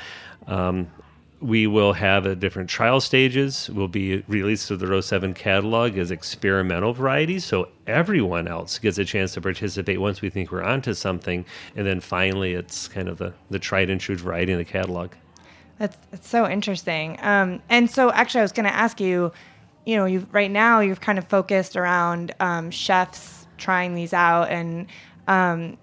Um, 0.47 0.87
we 1.41 1.67
will 1.67 1.93
have 1.93 2.25
a 2.25 2.35
different 2.35 2.69
trial 2.69 2.99
stages 2.99 3.69
We'll 3.69 3.87
be 3.87 4.23
released 4.27 4.67
to 4.67 4.77
the 4.77 4.87
row 4.87 5.01
7 5.01 5.33
catalog 5.33 5.97
as 5.97 6.11
experimental 6.11 6.93
varieties 6.93 7.45
so 7.45 7.69
everyone 7.87 8.47
else 8.47 8.77
gets 8.79 8.97
a 8.97 9.05
chance 9.05 9.33
to 9.33 9.41
participate 9.41 9.99
once 10.01 10.21
we 10.21 10.29
think 10.29 10.51
we're 10.51 10.63
onto 10.63 10.93
something 10.93 11.45
and 11.75 11.87
then 11.87 11.99
finally 11.99 12.53
it's 12.53 12.87
kind 12.87 13.07
of 13.07 13.17
the, 13.17 13.33
the 13.49 13.59
tried 13.59 13.89
and 13.89 14.01
true 14.01 14.15
variety 14.15 14.51
in 14.51 14.57
the 14.57 14.65
catalog 14.65 15.11
That's 15.79 15.97
that's 16.11 16.27
so 16.27 16.47
interesting. 16.47 17.17
Um, 17.21 17.61
and 17.69 17.89
so 17.89 18.11
actually, 18.11 18.41
I 18.41 18.43
was 18.43 18.51
going 18.51 18.65
to 18.65 18.75
ask 18.75 18.99
you, 18.99 19.31
you 19.85 19.95
know, 19.95 20.05
you 20.05 20.27
right 20.31 20.51
now 20.51 20.81
you've 20.81 21.01
kind 21.01 21.17
of 21.17 21.27
focused 21.27 21.75
around 21.75 22.35
um, 22.41 22.69
chefs 22.69 23.47
trying 23.57 23.95
these 23.95 24.13
out, 24.13 24.49
and 24.49 24.87
um, 25.27 25.77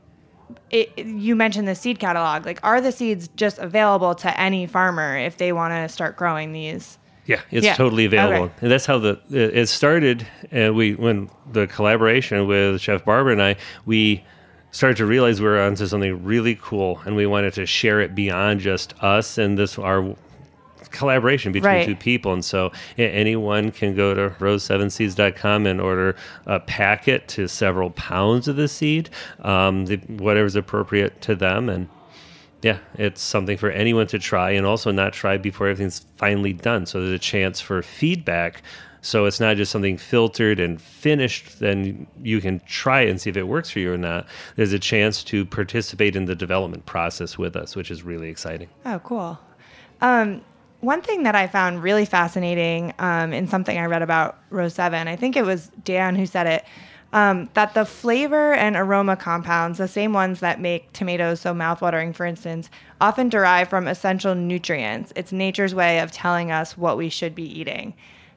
it, 0.70 0.96
you 0.98 1.34
mentioned 1.36 1.66
the 1.68 1.74
seed 1.74 1.98
catalog. 1.98 2.46
Like, 2.46 2.60
are 2.62 2.80
the 2.80 2.92
seeds 2.92 3.28
just 3.36 3.58
available 3.58 4.14
to 4.16 4.40
any 4.40 4.66
farmer 4.66 5.16
if 5.16 5.36
they 5.38 5.52
want 5.52 5.72
to 5.72 5.88
start 5.92 6.16
growing 6.16 6.52
these? 6.52 6.98
Yeah, 7.26 7.40
it's 7.50 7.66
Yeah. 7.66 7.74
totally 7.74 8.04
available, 8.04 8.44
Okay. 8.44 8.54
and 8.62 8.70
that's 8.70 8.86
how 8.86 8.98
the 8.98 9.18
it 9.30 9.56
it 9.56 9.68
started. 9.68 10.26
And 10.52 10.76
we, 10.76 10.94
when 10.94 11.28
the 11.52 11.66
collaboration 11.66 12.46
with 12.46 12.80
Chef 12.80 13.04
Barber 13.04 13.32
and 13.32 13.42
I, 13.42 13.56
we 13.84 14.24
started 14.70 14.96
to 14.98 15.06
realize 15.06 15.40
we 15.40 15.46
were 15.48 15.60
onto 15.60 15.86
something 15.86 16.22
really 16.24 16.56
cool, 16.62 17.00
and 17.04 17.16
we 17.16 17.26
wanted 17.26 17.52
to 17.54 17.66
share 17.66 18.00
it 18.00 18.14
beyond 18.14 18.60
just 18.60 18.94
us 19.02 19.38
and 19.38 19.58
this 19.58 19.76
our 19.78 20.14
collaboration 20.96 21.52
between 21.52 21.72
Right. 21.72 21.86
two 21.86 21.96
people. 21.96 22.32
And 22.32 22.44
so 22.44 22.72
a- 22.98 23.02
anyone 23.02 23.70
can 23.70 23.94
go 23.94 24.14
to 24.14 24.30
row7seeds.com 24.38 25.66
and 25.66 25.80
order 25.80 26.16
a 26.46 26.60
packet 26.60 27.28
to 27.28 27.48
several 27.48 27.90
pounds 27.90 28.48
of 28.48 28.56
the 28.56 28.68
seed, 28.68 29.10
um, 29.42 29.86
the, 29.86 29.96
whatever's 30.08 30.56
appropriate 30.56 31.20
to 31.22 31.34
them, 31.34 31.68
and 31.68 31.88
yeah, 32.62 32.78
it's 32.96 33.20
something 33.22 33.56
for 33.56 33.70
anyone 33.70 34.06
to 34.08 34.18
try 34.18 34.50
and 34.50 34.66
also 34.66 34.90
not 34.90 35.12
try 35.12 35.36
before 35.36 35.68
everything's 35.68 36.04
finally 36.16 36.52
done. 36.52 36.86
So 36.86 37.00
there's 37.00 37.12
a 37.12 37.18
chance 37.18 37.60
for 37.60 37.82
feedback. 37.82 38.62
So 39.02 39.26
it's 39.26 39.38
not 39.38 39.56
just 39.56 39.70
something 39.70 39.98
filtered 39.98 40.58
and 40.58 40.80
finished, 40.82 41.60
then 41.60 42.08
you 42.24 42.40
can 42.40 42.60
try 42.66 43.02
it 43.02 43.10
and 43.10 43.20
see 43.20 43.30
if 43.30 43.36
it 43.36 43.46
works 43.46 43.70
for 43.70 43.78
you 43.78 43.92
or 43.92 43.98
not. 43.98 44.26
There's 44.56 44.72
a 44.72 44.80
chance 44.80 45.22
to 45.24 45.44
participate 45.44 46.16
in 46.16 46.24
the 46.24 46.34
development 46.34 46.86
process 46.86 47.38
with 47.38 47.54
us, 47.54 47.76
which 47.76 47.88
is 47.92 48.02
really 48.02 48.28
exciting. 48.28 48.68
Oh, 48.84 48.98
cool. 49.04 49.38
Um, 50.00 50.40
one 50.80 51.02
thing 51.02 51.22
that 51.24 51.34
I 51.34 51.46
found 51.46 51.82
really 51.82 52.04
fascinating 52.04 52.92
um, 52.98 53.32
in 53.32 53.48
something 53.48 53.76
I 53.76 53.86
read 53.86 54.02
about 54.02 54.38
Row 54.50 54.68
7, 54.68 55.08
I 55.08 55.16
think 55.16 55.36
it 55.36 55.44
was 55.44 55.70
Dan 55.84 56.16
who 56.16 56.26
said 56.26 56.46
it, 56.46 56.64
um, 57.12 57.48
that 57.54 57.74
the 57.74 57.84
flavor 57.84 58.52
and 58.52 58.76
aroma 58.76 59.16
compounds, 59.16 59.78
the 59.78 59.88
same 59.88 60.12
ones 60.12 60.40
that 60.40 60.60
make 60.60 60.92
tomatoes 60.92 61.40
so 61.40 61.54
mouthwatering, 61.54 62.14
for 62.14 62.26
instance, 62.26 62.68
often 63.00 63.28
derive 63.28 63.68
from 63.68 63.86
essential 63.86 64.34
nutrients. 64.34 65.12
It's 65.16 65.32
nature's 65.32 65.74
way 65.74 66.00
of 66.00 66.10
telling 66.10 66.50
us 66.50 66.76
what 66.76 66.96
we 66.96 67.08
should 67.08 67.34
be 67.34 67.44
eating. 67.44 67.94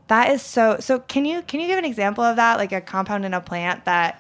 That 0.08 0.32
is 0.32 0.42
so. 0.42 0.78
So, 0.80 1.00
can 1.00 1.26
you 1.26 1.44
can 1.44 1.60
you 1.60 1.68
give 1.68 1.78
an 1.78 1.86
example 1.86 2.24
of 2.24 2.38
that, 2.38 2.58
like 2.58 2.72
a 2.72 2.82
compound 2.82 3.26
in 3.26 3.34
a 3.34 3.42
plant 3.42 3.86
that 3.86 4.20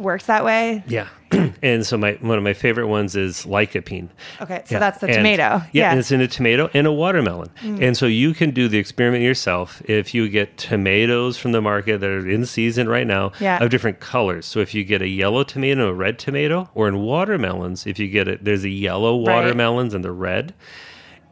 works 0.00 0.26
that 0.26 0.44
way? 0.44 0.82
Yeah. 0.86 1.08
and 1.62 1.86
so 1.86 1.96
my 1.96 2.14
one 2.20 2.36
of 2.38 2.42
my 2.44 2.52
favorite 2.54 2.88
ones 2.88 3.14
is 3.14 3.46
lycopene. 3.46 4.08
Okay, 4.40 4.62
so 4.66 4.74
Yeah, 4.74 4.78
that's 4.80 4.98
the 4.98 5.06
and- 5.06 5.16
tomato. 5.16 5.42
Yeah, 5.42 5.68
Yeah. 5.72 5.88
Mm. 5.88 5.90
and 5.92 6.00
it's 6.00 6.10
in 6.12 6.20
a 6.20 6.26
tomato 6.26 6.70
and 6.74 6.86
a 6.86 6.92
watermelon. 6.92 7.48
And 7.62 7.96
so 7.96 8.06
you 8.06 8.34
can 8.34 8.50
do 8.50 8.66
the 8.66 8.78
experiment 8.78 9.22
yourself 9.22 9.80
if 9.88 10.12
you 10.12 10.28
get 10.28 10.56
tomatoes 10.58 11.38
from 11.38 11.52
the 11.52 11.60
market 11.62 12.00
that 12.00 12.10
are 12.10 12.28
in 12.28 12.46
season 12.46 12.88
right 12.88 13.06
now 13.06 13.30
Yeah. 13.38 13.62
of 13.62 13.70
different 13.70 14.00
colors. 14.00 14.44
So 14.46 14.58
if 14.60 14.74
you 14.74 14.82
get 14.82 15.02
a 15.02 15.08
yellow 15.08 15.44
tomato, 15.44 15.88
a 15.88 15.94
red 15.94 16.18
tomato, 16.18 16.68
or 16.74 16.88
in 16.88 16.98
watermelons, 17.00 17.86
if 17.86 17.98
you 17.98 18.08
get 18.08 18.26
it, 18.26 18.44
there's 18.44 18.64
a 18.64 18.68
yellow 18.70 19.16
Right. 19.24 19.34
watermelons 19.36 19.94
and 19.94 20.04
the 20.04 20.12
red. 20.12 20.52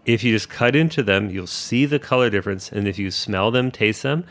If 0.07 0.23
you 0.25 0.33
just 0.33 0.49
cut 0.49 0.75
into 0.77 1.03
them, 1.03 1.29
you'll 1.29 1.47
see 1.47 1.85
the 1.85 1.99
color 1.99 2.31
difference. 2.31 2.71
And 2.73 2.87
if 2.89 2.99
you 2.99 3.11
smell 3.11 3.51
them, 3.51 3.71
taste 3.71 4.03
them, 4.05 4.25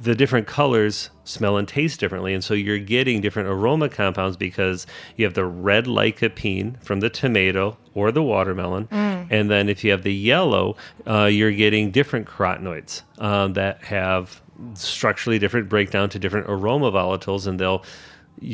the 0.00 0.14
different 0.14 0.46
colors 0.46 1.10
smell 1.24 1.56
and 1.56 1.66
taste 1.66 2.00
differently. 2.00 2.32
And 2.32 2.42
so 2.42 2.54
you're 2.54 2.78
getting 2.78 3.20
different 3.20 3.48
aroma 3.48 3.88
compounds 3.88 4.36
because 4.36 4.86
you 5.16 5.24
have 5.24 5.34
the 5.34 5.44
red 5.44 5.86
lycopene 5.86 6.82
from 6.82 7.00
the 7.00 7.10
tomato 7.10 7.76
or 7.94 8.12
the 8.12 8.22
watermelon. 8.22 8.88
And 9.30 9.50
then 9.50 9.68
if 9.68 9.82
you 9.84 9.90
have 9.90 10.02
the 10.02 10.14
yellow, 10.14 10.76
uh, 11.06 11.24
you're 11.24 11.52
getting 11.52 11.90
different 11.90 12.26
carotenoids 12.26 13.02
um, 13.18 13.54
that 13.54 13.82
have 13.84 14.40
structurally 14.74 15.38
different 15.38 15.68
breakdown 15.68 16.08
to 16.10 16.18
different 16.18 16.46
aroma 16.48 16.90
volatiles. 16.92 17.46
And 17.46 17.58
they'll 17.58 17.84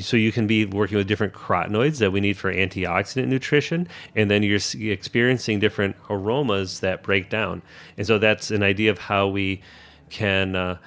so 0.01 0.17
you 0.17 0.33
can 0.33 0.47
be 0.47 0.65
working 0.65 0.97
with 0.97 1.07
different 1.07 1.35
carotenoids 1.35 1.99
that 1.99 2.11
we 2.11 2.19
need 2.19 2.39
for 2.39 2.51
antioxidant 2.53 3.27
nutrition 3.27 3.87
and 4.17 4.31
then 4.31 4.43
you're 4.43 4.59
experiencing 4.91 5.59
different 5.59 5.95
aromas 6.09 6.81
that 6.81 7.03
break 7.03 7.29
down 7.29 7.61
and 7.99 8.07
so 8.07 8.19
that's 8.19 8.51
an 8.51 8.63
idea 8.63 8.91
of 8.91 8.99
how 8.99 9.29
we 9.29 9.61
can 10.09 10.57
uh, 10.57 10.79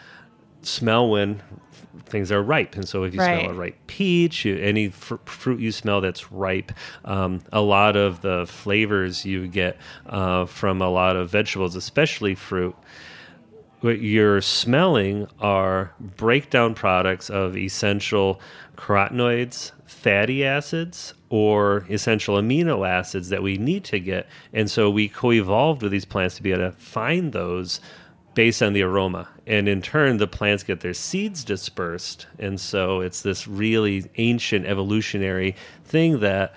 smell 0.67 1.09
when 1.09 1.41
things 2.05 2.31
are 2.31 2.41
ripe 2.41 2.75
and 2.75 2.88
so 2.88 3.03
if 3.03 3.13
you 3.13 3.19
Right. 3.19 3.39
smell 3.39 3.51
a 3.51 3.53
ripe 3.53 3.75
peach 3.88 4.45
you, 4.45 4.55
any 4.57 4.89
fr- 4.89 5.15
fruit 5.25 5.59
you 5.59 5.71
smell 5.71 6.00
that's 6.01 6.31
ripe 6.31 6.71
um, 7.05 7.41
a 7.51 7.62
lot 7.62 7.95
of 7.95 8.21
the 8.21 8.45
flavors 8.47 9.25
you 9.25 9.47
get 9.47 9.77
uh, 10.07 10.45
from 10.45 10.81
a 10.81 10.89
lot 10.89 11.15
of 11.15 11.29
vegetables 11.29 11.75
especially 11.75 12.36
fruit 12.36 12.75
what 13.81 14.01
you're 14.01 14.41
smelling 14.41 15.27
are 15.39 15.93
breakdown 16.00 16.74
products 16.74 17.29
of 17.29 17.55
essential 17.55 18.41
carotenoids, 18.75 19.71
fatty 19.86 20.43
acids, 20.43 21.13
or 21.29 21.86
essential 21.89 22.36
amino 22.38 22.88
acids 22.88 23.29
that 23.29 23.43
we 23.43 23.57
need 23.57 23.83
to 23.83 24.00
get. 24.00 24.27
And 24.51 24.69
so 24.69 24.89
we 24.89 25.07
co 25.07 25.31
evolved 25.31 25.83
with 25.83 25.91
these 25.91 26.05
plants 26.05 26.36
to 26.38 26.43
be 26.43 26.51
able 26.53 26.71
to 26.71 26.77
find 26.77 27.33
those 27.33 27.79
based 28.33 28.63
on 28.63 28.74
the 28.74 28.81
aroma. 28.81 29.27
And 29.47 29.69
in 29.69 29.81
turn, 29.81 30.17
the 30.17 30.27
plants 30.27 30.63
get 30.63 30.81
their 30.81 30.93
seeds 30.93 31.45
dispersed. 31.45 32.27
And 32.37 32.59
so 32.59 32.99
it's 32.99 33.21
this 33.21 33.47
really 33.47 34.11
ancient 34.17 34.65
evolutionary 34.65 35.55
thing 35.85 36.19
that 36.19 36.53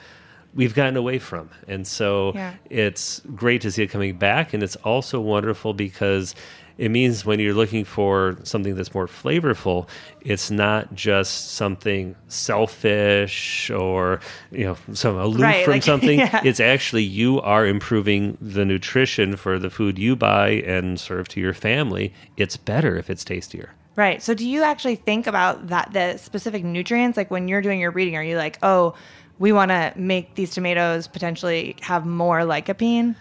we've 0.55 0.75
gotten 0.75 0.97
away 0.97 1.19
from. 1.19 1.49
And 1.69 1.87
so 1.87 2.33
Yeah. 2.35 2.55
it's 2.69 3.21
great 3.35 3.61
to 3.63 3.71
see 3.71 3.83
it 3.85 3.89
coming 3.89 4.17
back. 4.19 4.53
And 4.53 4.63
it's 4.63 4.77
also 4.77 5.21
wonderful 5.21 5.75
because 5.75 6.35
it 6.79 6.91
means 6.91 7.27
when 7.27 7.39
you're 7.41 7.53
looking 7.55 7.85
for 7.85 8.39
something 8.43 8.75
that's 8.75 8.95
more 8.95 9.07
flavorful, 9.07 9.87
it's 10.23 10.51
not 10.51 10.95
just 10.95 11.53
something 11.53 12.15
selfish 12.29 13.71
or 13.71 14.21
you 14.51 14.65
know 14.65 14.77
some 14.93 15.17
aloof 15.17 15.41
Right, 15.43 15.65
from 15.65 15.73
like- 15.75 15.83
something. 15.93 16.19
yeah. 16.19 16.41
It's 16.45 16.61
actually 16.61 17.03
you 17.05 17.41
are 17.43 17.67
improving 17.67 18.37
the 18.41 18.65
nutrition 18.65 19.37
for 19.37 19.59
the 19.59 19.71
food 19.71 19.99
you 19.99 20.17
buy 20.17 20.51
and 20.67 20.99
serve 20.99 21.29
to 21.29 21.41
your 21.41 21.55
family. 21.55 22.13
It's 22.37 22.57
better 22.57 22.97
if 22.97 23.11
it's 23.11 23.25
tastier. 23.25 23.71
Right. 23.97 24.23
So 24.23 24.35
do 24.35 24.49
you 24.49 24.63
actually 24.63 24.97
think 24.97 25.27
about 25.27 25.67
that 25.69 25.93
the 25.93 26.17
specific 26.17 26.65
nutrients 26.65 27.17
like 27.17 27.31
when 27.31 27.49
you're 27.49 27.61
doing 27.61 27.81
your 27.81 27.91
reading 27.91 28.17
are 28.17 28.23
you 28.23 28.37
like, 28.37 28.59
"Oh, 28.63 28.95
we 29.41 29.51
want 29.51 29.73
to 29.73 29.93
make 29.97 30.37
these 30.37 30.51
tomatoes 30.51 31.09
potentially 31.09 31.75
have 31.81 32.07
more 32.07 32.43
lycopene?" 32.43 33.17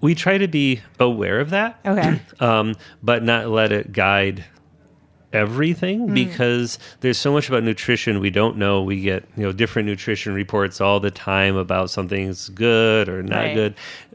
We 0.00 0.14
try 0.16 0.38
to 0.38 0.48
be 0.48 0.80
aware 0.98 1.38
of 1.38 1.50
that. 1.50 1.78
Okay. 1.86 2.18
um, 2.40 2.74
but 3.02 3.22
not 3.22 3.48
let 3.48 3.70
it 3.70 3.92
guide 3.92 4.44
everything 5.32 6.12
because 6.12 6.78
there's 7.00 7.16
so 7.16 7.32
much 7.32 7.48
about 7.48 7.62
nutrition 7.62 8.20
we 8.20 8.30
don't 8.30 8.56
know. 8.56 8.82
We 8.82 9.00
get 9.00 9.24
you 9.36 9.44
know 9.44 9.52
different 9.52 9.86
nutrition 9.88 10.34
reports 10.34 10.80
all 10.80 11.00
the 11.00 11.10
time 11.10 11.56
about 11.56 11.90
something's 11.90 12.48
good 12.50 13.08
or 13.08 13.22
not 13.22 13.36
Right. 13.38 13.54
good. 13.54 13.74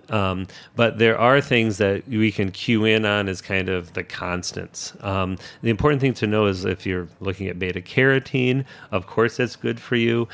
Um, 0.10 0.48
but 0.76 1.00
there 1.00 1.18
are 1.20 1.42
things 1.42 1.80
that 1.80 2.08
we 2.08 2.32
can 2.32 2.52
cue 2.52 2.86
in 2.86 3.04
on 3.06 3.28
as 3.28 3.42
kind 3.42 3.68
of 3.68 3.92
the 3.94 4.04
constants. 4.04 4.94
Um, 5.02 5.38
the 5.62 5.70
important 5.70 6.00
thing 6.00 6.14
to 6.16 6.28
know 6.28 6.46
is 6.46 6.64
if 6.64 6.86
you're 6.86 7.10
looking 7.20 7.48
at 7.48 7.60
beta 7.60 7.82
carotene, 7.82 8.64
of 8.92 9.06
course 9.06 9.36
that's 9.38 9.58
good 9.58 9.80
for 9.82 9.98
you. 9.98 10.28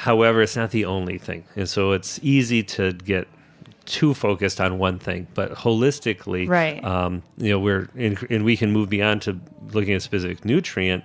However, 0.00 0.40
it's 0.40 0.56
not 0.56 0.70
the 0.70 0.86
only 0.86 1.18
thing. 1.18 1.44
And 1.56 1.68
so 1.68 1.92
it's 1.92 2.18
easy 2.22 2.62
to 2.62 2.94
get 2.94 3.28
too 3.84 4.14
focused 4.14 4.58
on 4.58 4.78
one 4.78 4.98
thing, 4.98 5.26
but 5.34 5.52
holistically, 5.52 6.48
Right. 6.48 6.82
um, 6.82 7.22
you 7.36 7.50
know, 7.50 7.58
we're 7.58 7.90
in, 7.94 8.16
and 8.30 8.42
we 8.42 8.56
can 8.56 8.72
move 8.72 8.88
beyond 8.88 9.20
to 9.22 9.38
looking 9.72 9.92
at 9.92 10.00
specific 10.00 10.42
nutrient 10.44 11.04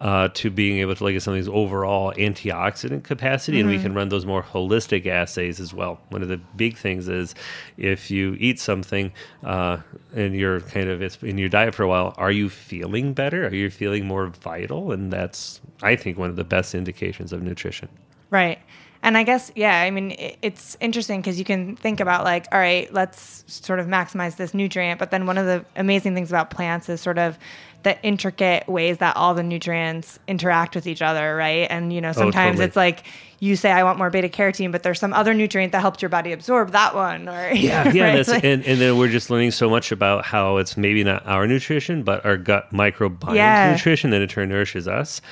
uh, 0.00 0.28
to 0.32 0.48
being 0.48 0.78
able 0.78 0.94
to 0.94 1.04
look 1.04 1.14
at 1.14 1.20
something's 1.20 1.48
overall 1.48 2.14
antioxidant 2.16 3.02
capacity, 3.04 3.60
and 3.60 3.68
we 3.68 3.78
can 3.78 3.92
run 3.92 4.08
those 4.08 4.24
more 4.24 4.42
holistic 4.42 5.04
assays 5.06 5.60
as 5.60 5.74
well. 5.74 6.00
One 6.08 6.22
of 6.22 6.28
the 6.28 6.38
big 6.56 6.78
things 6.78 7.08
is 7.08 7.34
if 7.76 8.10
you 8.10 8.38
eat 8.40 8.58
something 8.58 9.12
uh, 9.44 9.76
and 10.16 10.34
you're 10.34 10.60
kind 10.62 10.88
of 10.88 11.02
it's 11.02 11.18
in 11.22 11.36
your 11.36 11.50
diet 11.50 11.74
for 11.74 11.82
a 11.82 11.88
while, 11.88 12.14
are 12.16 12.30
you 12.32 12.48
feeling 12.48 13.12
better? 13.12 13.46
Are 13.46 13.54
you 13.54 13.68
feeling 13.68 14.06
more 14.06 14.28
vital? 14.28 14.92
And 14.92 15.12
that's, 15.12 15.60
I 15.82 15.94
think, 15.96 16.16
one 16.16 16.30
of 16.30 16.36
the 16.36 16.44
best 16.44 16.74
indications 16.74 17.34
of 17.34 17.42
nutrition. 17.42 17.90
Right. 18.30 18.58
And 19.02 19.16
I 19.16 19.22
guess, 19.22 19.50
yeah, 19.56 19.80
I 19.80 19.90
mean, 19.90 20.14
it's 20.42 20.76
interesting 20.78 21.20
because 21.22 21.38
you 21.38 21.44
can 21.44 21.74
think 21.74 22.00
about, 22.00 22.22
like, 22.22 22.46
all 22.52 22.58
right, 22.58 22.92
let's 22.92 23.44
sort 23.46 23.80
of 23.80 23.86
maximize 23.86 24.36
this 24.36 24.52
nutrient. 24.52 24.98
But 24.98 25.10
then 25.10 25.24
one 25.24 25.38
of 25.38 25.46
the 25.46 25.64
amazing 25.74 26.14
things 26.14 26.30
about 26.30 26.50
plants 26.50 26.88
is 26.90 27.00
sort 27.00 27.16
of 27.16 27.38
the 27.82 27.98
intricate 28.04 28.68
ways 28.68 28.98
that 28.98 29.16
all 29.16 29.32
the 29.32 29.42
nutrients 29.42 30.18
interact 30.28 30.74
with 30.74 30.86
each 30.86 31.00
other, 31.00 31.34
right? 31.34 31.66
And, 31.70 31.94
you 31.94 32.02
know, 32.02 32.10
oh, 32.10 32.12
sometimes 32.12 32.56
totally. 32.56 32.66
it's 32.66 32.76
like 32.76 33.04
you 33.38 33.56
say, 33.56 33.70
I 33.72 33.84
want 33.84 33.96
more 33.96 34.10
beta 34.10 34.28
carotene, 34.28 34.70
but 34.70 34.82
there's 34.82 35.00
some 35.00 35.14
other 35.14 35.32
nutrient 35.32 35.72
that 35.72 35.80
helps 35.80 36.02
your 36.02 36.10
body 36.10 36.32
absorb 36.32 36.72
that 36.72 36.94
one. 36.94 37.26
Or, 37.26 37.50
Yeah, 37.54 37.90
yeah, 37.90 38.04
right? 38.04 38.16
that's, 38.16 38.28
Like- 38.28 38.44
and, 38.44 38.62
and 38.66 38.78
then 38.78 38.98
we're 38.98 39.08
just 39.08 39.30
learning 39.30 39.52
so 39.52 39.70
much 39.70 39.92
about 39.92 40.26
how 40.26 40.58
it's 40.58 40.76
maybe 40.76 41.02
not 41.04 41.24
our 41.26 41.46
nutrition, 41.46 42.02
but 42.02 42.22
our 42.26 42.36
gut 42.36 42.70
microbiome 42.70 43.34
Yeah. 43.34 43.72
nutrition 43.72 44.10
that 44.10 44.20
in 44.20 44.28
turn 44.28 44.50
nourishes 44.50 44.86
us. 44.86 45.22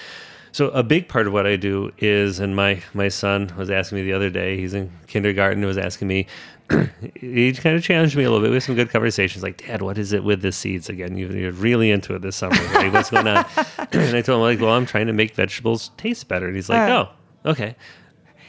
So 0.52 0.68
a 0.70 0.82
big 0.82 1.08
part 1.08 1.26
of 1.26 1.32
what 1.32 1.46
I 1.46 1.56
do 1.56 1.92
is, 1.98 2.40
and 2.40 2.54
my 2.56 2.80
my 2.94 3.08
son 3.08 3.52
was 3.56 3.70
asking 3.70 3.96
me 3.98 4.04
the 4.04 4.12
other 4.12 4.30
day. 4.30 4.56
He's 4.58 4.74
in 4.74 4.90
kindergarten. 5.06 5.64
Was 5.64 5.78
asking 5.78 6.08
me. 6.08 6.26
he 7.14 7.52
kind 7.54 7.76
of 7.76 7.82
challenged 7.82 8.14
me 8.14 8.24
a 8.24 8.30
little 8.30 8.44
bit. 8.44 8.50
We 8.50 8.56
had 8.56 8.62
some 8.62 8.74
good 8.74 8.90
conversations. 8.90 9.42
Like, 9.42 9.66
Dad, 9.66 9.80
what 9.80 9.96
is 9.96 10.12
it 10.12 10.22
with 10.22 10.42
the 10.42 10.52
seeds 10.52 10.90
again? 10.90 11.16
You- 11.16 11.30
You're 11.30 11.52
really 11.52 11.90
into 11.90 12.14
it 12.14 12.20
this 12.20 12.36
summer. 12.36 12.56
Like, 12.74 12.92
what's 12.92 13.08
going 13.08 13.26
on? 13.26 13.46
and 13.92 14.14
I 14.16 14.20
told 14.20 14.36
him 14.36 14.40
like, 14.42 14.60
well, 14.60 14.72
I'm 14.74 14.84
trying 14.84 15.06
to 15.06 15.14
make 15.14 15.34
vegetables 15.34 15.90
taste 15.96 16.28
better. 16.28 16.46
And 16.46 16.54
he's 16.54 16.68
like, 16.68 16.90
Uh. 16.90 17.06
oh, 17.46 17.50
okay. 17.52 17.74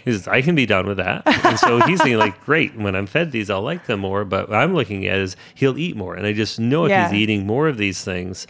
He 0.03 0.12
says, 0.12 0.27
I 0.27 0.41
can 0.41 0.53
be 0.55 0.65
done 0.65 0.85
with 0.85 0.97
that. 0.97 1.23
And 1.45 1.57
so 1.59 1.79
he's 1.85 1.99
thinking, 2.01 2.17
like, 2.17 2.43
great, 2.43 2.75
when 2.75 2.93
I'm 2.95 3.05
fed 3.05 3.31
these, 3.31 3.49
I'll 3.49 3.62
like 3.62 3.85
them 3.85 4.01
more. 4.01 4.25
But 4.25 4.49
what 4.49 4.57
I'm 4.57 4.73
looking 4.73 5.05
at 5.07 5.17
is 5.17 5.38
he'll 5.55 5.77
eat 5.77 5.95
more. 5.95 6.15
And 6.15 6.25
I 6.25 6.33
just 6.33 6.59
know 6.59 6.85
if 6.85 6.89
Yeah. 6.89 7.09
he's 7.09 7.19
eating 7.21 7.45
more 7.47 7.67
of 7.69 7.77
these 7.77 8.03
things, 8.03 8.47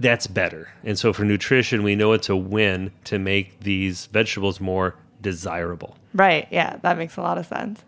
that's 0.00 0.26
better. 0.26 0.68
And 0.84 0.98
so 0.98 1.12
for 1.12 1.24
nutrition, 1.24 1.82
we 1.82 1.94
know 1.94 2.12
it's 2.12 2.28
a 2.28 2.36
win 2.36 2.92
to 3.04 3.18
make 3.18 3.60
these 3.60 4.06
vegetables 4.06 4.60
more 4.60 4.96
desirable. 5.20 5.96
Right. 6.14 6.48
Yeah, 6.50 6.78
that 6.82 6.96
makes 6.98 7.16
a 7.16 7.22
lot 7.22 7.38
of 7.38 7.46
sense. 7.46 7.82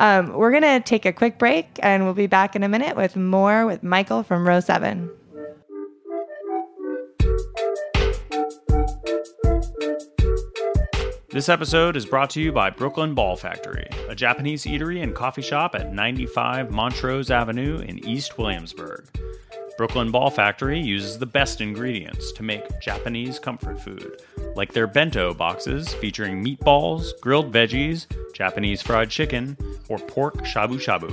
Um, 0.00 0.32
we're 0.32 0.50
going 0.50 0.62
to 0.62 0.80
take 0.80 1.04
a 1.06 1.12
quick 1.12 1.38
break 1.38 1.66
and 1.82 2.04
we'll 2.04 2.14
be 2.14 2.26
back 2.26 2.56
in 2.56 2.62
a 2.62 2.68
minute 2.68 2.96
with 2.96 3.16
more 3.16 3.66
with 3.66 3.82
Michael 3.82 4.22
from 4.22 4.46
row 4.46 4.60
seven. 4.60 5.10
This 11.34 11.48
episode 11.48 11.96
is 11.96 12.06
brought 12.06 12.30
to 12.30 12.40
you 12.40 12.52
by 12.52 12.70
Brooklyn 12.70 13.12
Ball 13.12 13.34
Factory, 13.34 13.88
a 14.08 14.14
Japanese 14.14 14.66
eatery 14.66 15.02
and 15.02 15.12
coffee 15.12 15.42
shop 15.42 15.74
at 15.74 15.92
95 15.92 16.70
Montrose 16.70 17.28
Avenue 17.28 17.78
in 17.78 17.98
East 18.08 18.38
Williamsburg. 18.38 19.08
Brooklyn 19.76 20.10
Ball 20.10 20.30
Factory 20.30 20.80
uses 20.80 21.18
the 21.18 21.26
best 21.26 21.60
ingredients 21.60 22.32
to 22.32 22.42
make 22.44 22.80
Japanese 22.80 23.38
comfort 23.40 23.80
food, 23.80 24.22
like 24.54 24.72
their 24.72 24.86
bento 24.86 25.34
boxes 25.34 25.92
featuring 25.94 26.44
meatballs, 26.44 27.18
grilled 27.20 27.52
veggies, 27.52 28.06
Japanese 28.32 28.82
fried 28.82 29.10
chicken, 29.10 29.56
or 29.88 29.98
pork 29.98 30.36
shabu 30.44 30.78
shabu. 30.78 31.10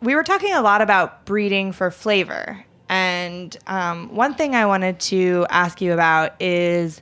we 0.01 0.15
were 0.15 0.23
talking 0.23 0.53
a 0.53 0.61
lot 0.61 0.81
about 0.81 1.25
breeding 1.25 1.73
for 1.73 1.91
flavor. 1.91 2.63
And 2.87 3.55
um, 3.67 4.15
one 4.15 4.35
thing 4.35 4.55
I 4.55 4.65
wanted 4.65 4.99
to 5.01 5.45
ask 5.49 5.81
you 5.81 5.91
about 5.91 6.41
is 6.41 7.01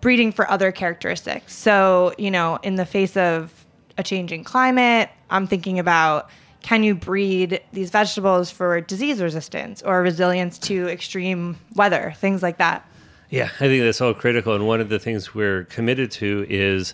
breeding 0.00 0.32
for 0.32 0.50
other 0.50 0.72
characteristics. 0.72 1.54
So, 1.54 2.12
you 2.18 2.30
know, 2.30 2.58
in 2.62 2.74
the 2.74 2.86
face 2.86 3.16
of 3.16 3.59
a 4.00 4.02
changing 4.02 4.42
climate, 4.42 5.10
I'm 5.30 5.46
thinking 5.46 5.78
about 5.78 6.28
can 6.62 6.82
you 6.82 6.94
breed 6.94 7.62
these 7.72 7.90
vegetables 7.90 8.50
for 8.50 8.80
disease 8.80 9.22
resistance 9.22 9.82
or 9.82 10.02
resilience 10.02 10.58
to 10.58 10.88
extreme 10.88 11.56
weather, 11.74 12.12
things 12.18 12.42
like 12.42 12.58
that? 12.58 12.86
Yeah, 13.30 13.48
I 13.60 13.68
think 13.68 13.84
that's 13.84 14.00
all 14.00 14.12
critical. 14.12 14.54
And 14.54 14.66
one 14.66 14.80
of 14.80 14.88
the 14.88 14.98
things 14.98 15.34
we're 15.34 15.64
committed 15.64 16.10
to 16.12 16.44
is 16.50 16.92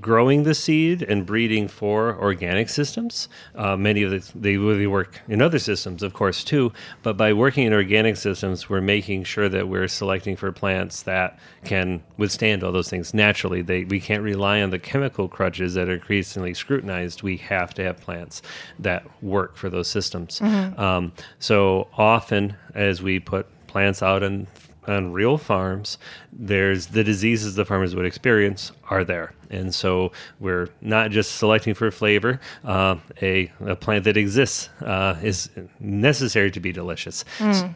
growing 0.00 0.42
the 0.42 0.54
seed 0.54 1.02
and 1.02 1.24
breeding 1.24 1.68
for 1.68 2.16
organic 2.20 2.68
systems. 2.68 3.28
Uh, 3.54 3.76
many 3.76 4.02
of 4.02 4.10
the, 4.10 4.38
they 4.38 4.56
really 4.56 4.86
work 4.86 5.20
in 5.28 5.40
other 5.40 5.58
systems, 5.58 6.02
of 6.02 6.12
course, 6.12 6.44
too. 6.44 6.72
But 7.02 7.16
by 7.16 7.32
working 7.32 7.66
in 7.66 7.72
organic 7.72 8.16
systems, 8.16 8.68
we're 8.68 8.80
making 8.80 9.24
sure 9.24 9.48
that 9.48 9.68
we're 9.68 9.88
selecting 9.88 10.36
for 10.36 10.52
plants 10.52 11.02
that 11.02 11.38
can 11.64 12.02
withstand 12.16 12.62
all 12.62 12.72
those 12.72 12.90
things 12.90 13.14
naturally. 13.14 13.62
They, 13.62 13.84
we 13.84 14.00
can't 14.00 14.22
rely 14.22 14.60
on 14.60 14.70
the 14.70 14.78
chemical 14.78 15.28
crutches 15.28 15.74
that 15.74 15.88
are 15.88 15.94
increasingly 15.94 16.54
scrutinized. 16.54 17.22
We 17.22 17.38
have 17.38 17.74
to 17.74 17.84
have 17.84 18.00
plants 18.00 18.42
that 18.78 19.06
work 19.22 19.56
for 19.56 19.70
those 19.70 19.88
systems. 19.88 20.40
Mm-hmm. 20.40 20.78
Um, 20.78 21.12
so 21.38 21.88
often, 21.96 22.56
as 22.74 23.02
we 23.02 23.18
put 23.18 23.46
plants 23.66 24.02
out 24.02 24.22
in 24.22 24.46
on 24.88 25.12
real 25.12 25.38
farms, 25.38 25.98
there's 26.32 26.88
the 26.88 27.04
diseases 27.04 27.54
the 27.54 27.64
farmers 27.64 27.94
would 27.94 28.06
experience 28.06 28.72
are 28.90 29.04
there. 29.04 29.32
And 29.50 29.74
so 29.74 30.12
we're 30.40 30.68
not 30.80 31.10
just 31.10 31.36
selecting 31.36 31.74
for 31.74 31.90
flavor. 31.90 32.40
Uh, 32.64 32.96
a, 33.22 33.50
a, 33.64 33.76
plant 33.76 34.04
that 34.04 34.16
exists 34.16 34.68
uh, 34.82 35.16
is 35.22 35.50
necessary 35.80 36.50
to 36.50 36.60
be 36.60 36.72
delicious. 36.72 37.24
Mm. 37.38 37.74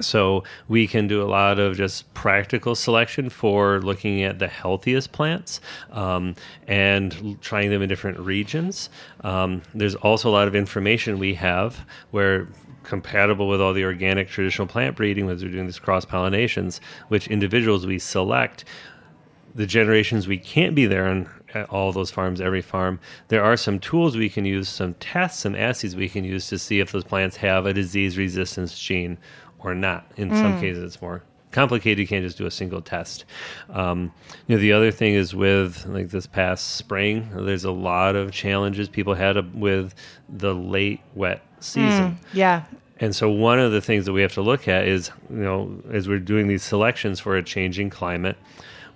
So 0.00 0.42
we 0.68 0.88
can 0.88 1.06
do 1.06 1.22
a 1.22 1.28
lot 1.28 1.58
of 1.58 1.76
just 1.76 2.12
practical 2.14 2.74
selection 2.74 3.30
for 3.30 3.80
looking 3.80 4.22
at 4.22 4.38
the 4.38 4.48
healthiest 4.48 5.12
plants 5.12 5.60
um, 5.92 6.34
and 6.66 7.40
trying 7.40 7.70
them 7.70 7.80
in 7.80 7.88
different 7.88 8.18
regions. 8.18 8.90
Um, 9.22 9.62
there's 9.72 9.94
also 9.94 10.28
a 10.28 10.32
lot 10.32 10.48
of 10.48 10.56
information 10.56 11.18
we 11.18 11.34
have 11.34 11.86
where 12.10 12.48
compatible 12.84 13.48
with 13.48 13.60
all 13.60 13.72
the 13.72 13.84
organic 13.84 14.28
traditional 14.28 14.66
plant 14.66 14.96
breeding 14.96 15.28
as 15.28 15.42
we're 15.42 15.50
doing 15.50 15.66
these 15.66 15.78
cross 15.78 16.04
pollinations, 16.04 16.80
which 17.08 17.28
individuals 17.28 17.86
we 17.86 17.98
select, 17.98 18.64
the 19.54 19.66
generations 19.66 20.28
we 20.28 20.38
can't 20.38 20.74
be 20.74 20.86
there 20.86 21.06
on 21.06 21.28
all 21.70 21.92
those 21.92 22.10
farms, 22.10 22.40
every 22.40 22.62
farm, 22.62 22.98
there 23.28 23.44
are 23.44 23.56
some 23.56 23.78
tools 23.78 24.16
we 24.16 24.28
can 24.28 24.44
use, 24.44 24.68
some 24.68 24.94
tests, 24.94 25.42
some 25.42 25.54
assays 25.54 25.94
we 25.94 26.08
can 26.08 26.24
use 26.24 26.48
to 26.48 26.58
see 26.58 26.80
if 26.80 26.92
those 26.92 27.04
plants 27.04 27.36
have 27.36 27.66
a 27.66 27.72
disease 27.72 28.18
resistance 28.18 28.78
gene 28.78 29.18
or 29.60 29.74
not. 29.74 30.10
In 30.16 30.30
mm. 30.30 30.36
some 30.36 30.60
cases, 30.60 30.82
it's 30.82 31.02
more 31.02 31.22
complicated. 31.54 31.98
You 31.98 32.06
can't 32.06 32.24
just 32.24 32.36
do 32.36 32.44
a 32.44 32.50
single 32.50 32.82
test. 32.82 33.24
Um, 33.70 34.12
you 34.46 34.56
know, 34.56 34.60
the 34.60 34.72
other 34.72 34.90
thing 34.90 35.14
is 35.14 35.34
with 35.34 35.86
like 35.86 36.10
this 36.10 36.26
past 36.26 36.72
spring, 36.72 37.30
there's 37.32 37.64
a 37.64 37.70
lot 37.70 38.16
of 38.16 38.32
challenges 38.32 38.88
people 38.88 39.14
had 39.14 39.58
with 39.58 39.94
the 40.28 40.54
late 40.54 41.00
wet 41.14 41.40
season. 41.60 42.12
Mm, 42.12 42.16
yeah. 42.34 42.64
And 43.00 43.14
so 43.14 43.30
one 43.30 43.58
of 43.58 43.72
the 43.72 43.80
things 43.80 44.04
that 44.04 44.12
we 44.12 44.22
have 44.22 44.34
to 44.34 44.42
look 44.42 44.68
at 44.68 44.86
is, 44.86 45.10
you 45.30 45.36
know, 45.36 45.82
as 45.90 46.08
we're 46.08 46.18
doing 46.18 46.48
these 46.48 46.62
selections 46.62 47.20
for 47.20 47.36
a 47.36 47.42
changing 47.42 47.90
climate, 47.90 48.36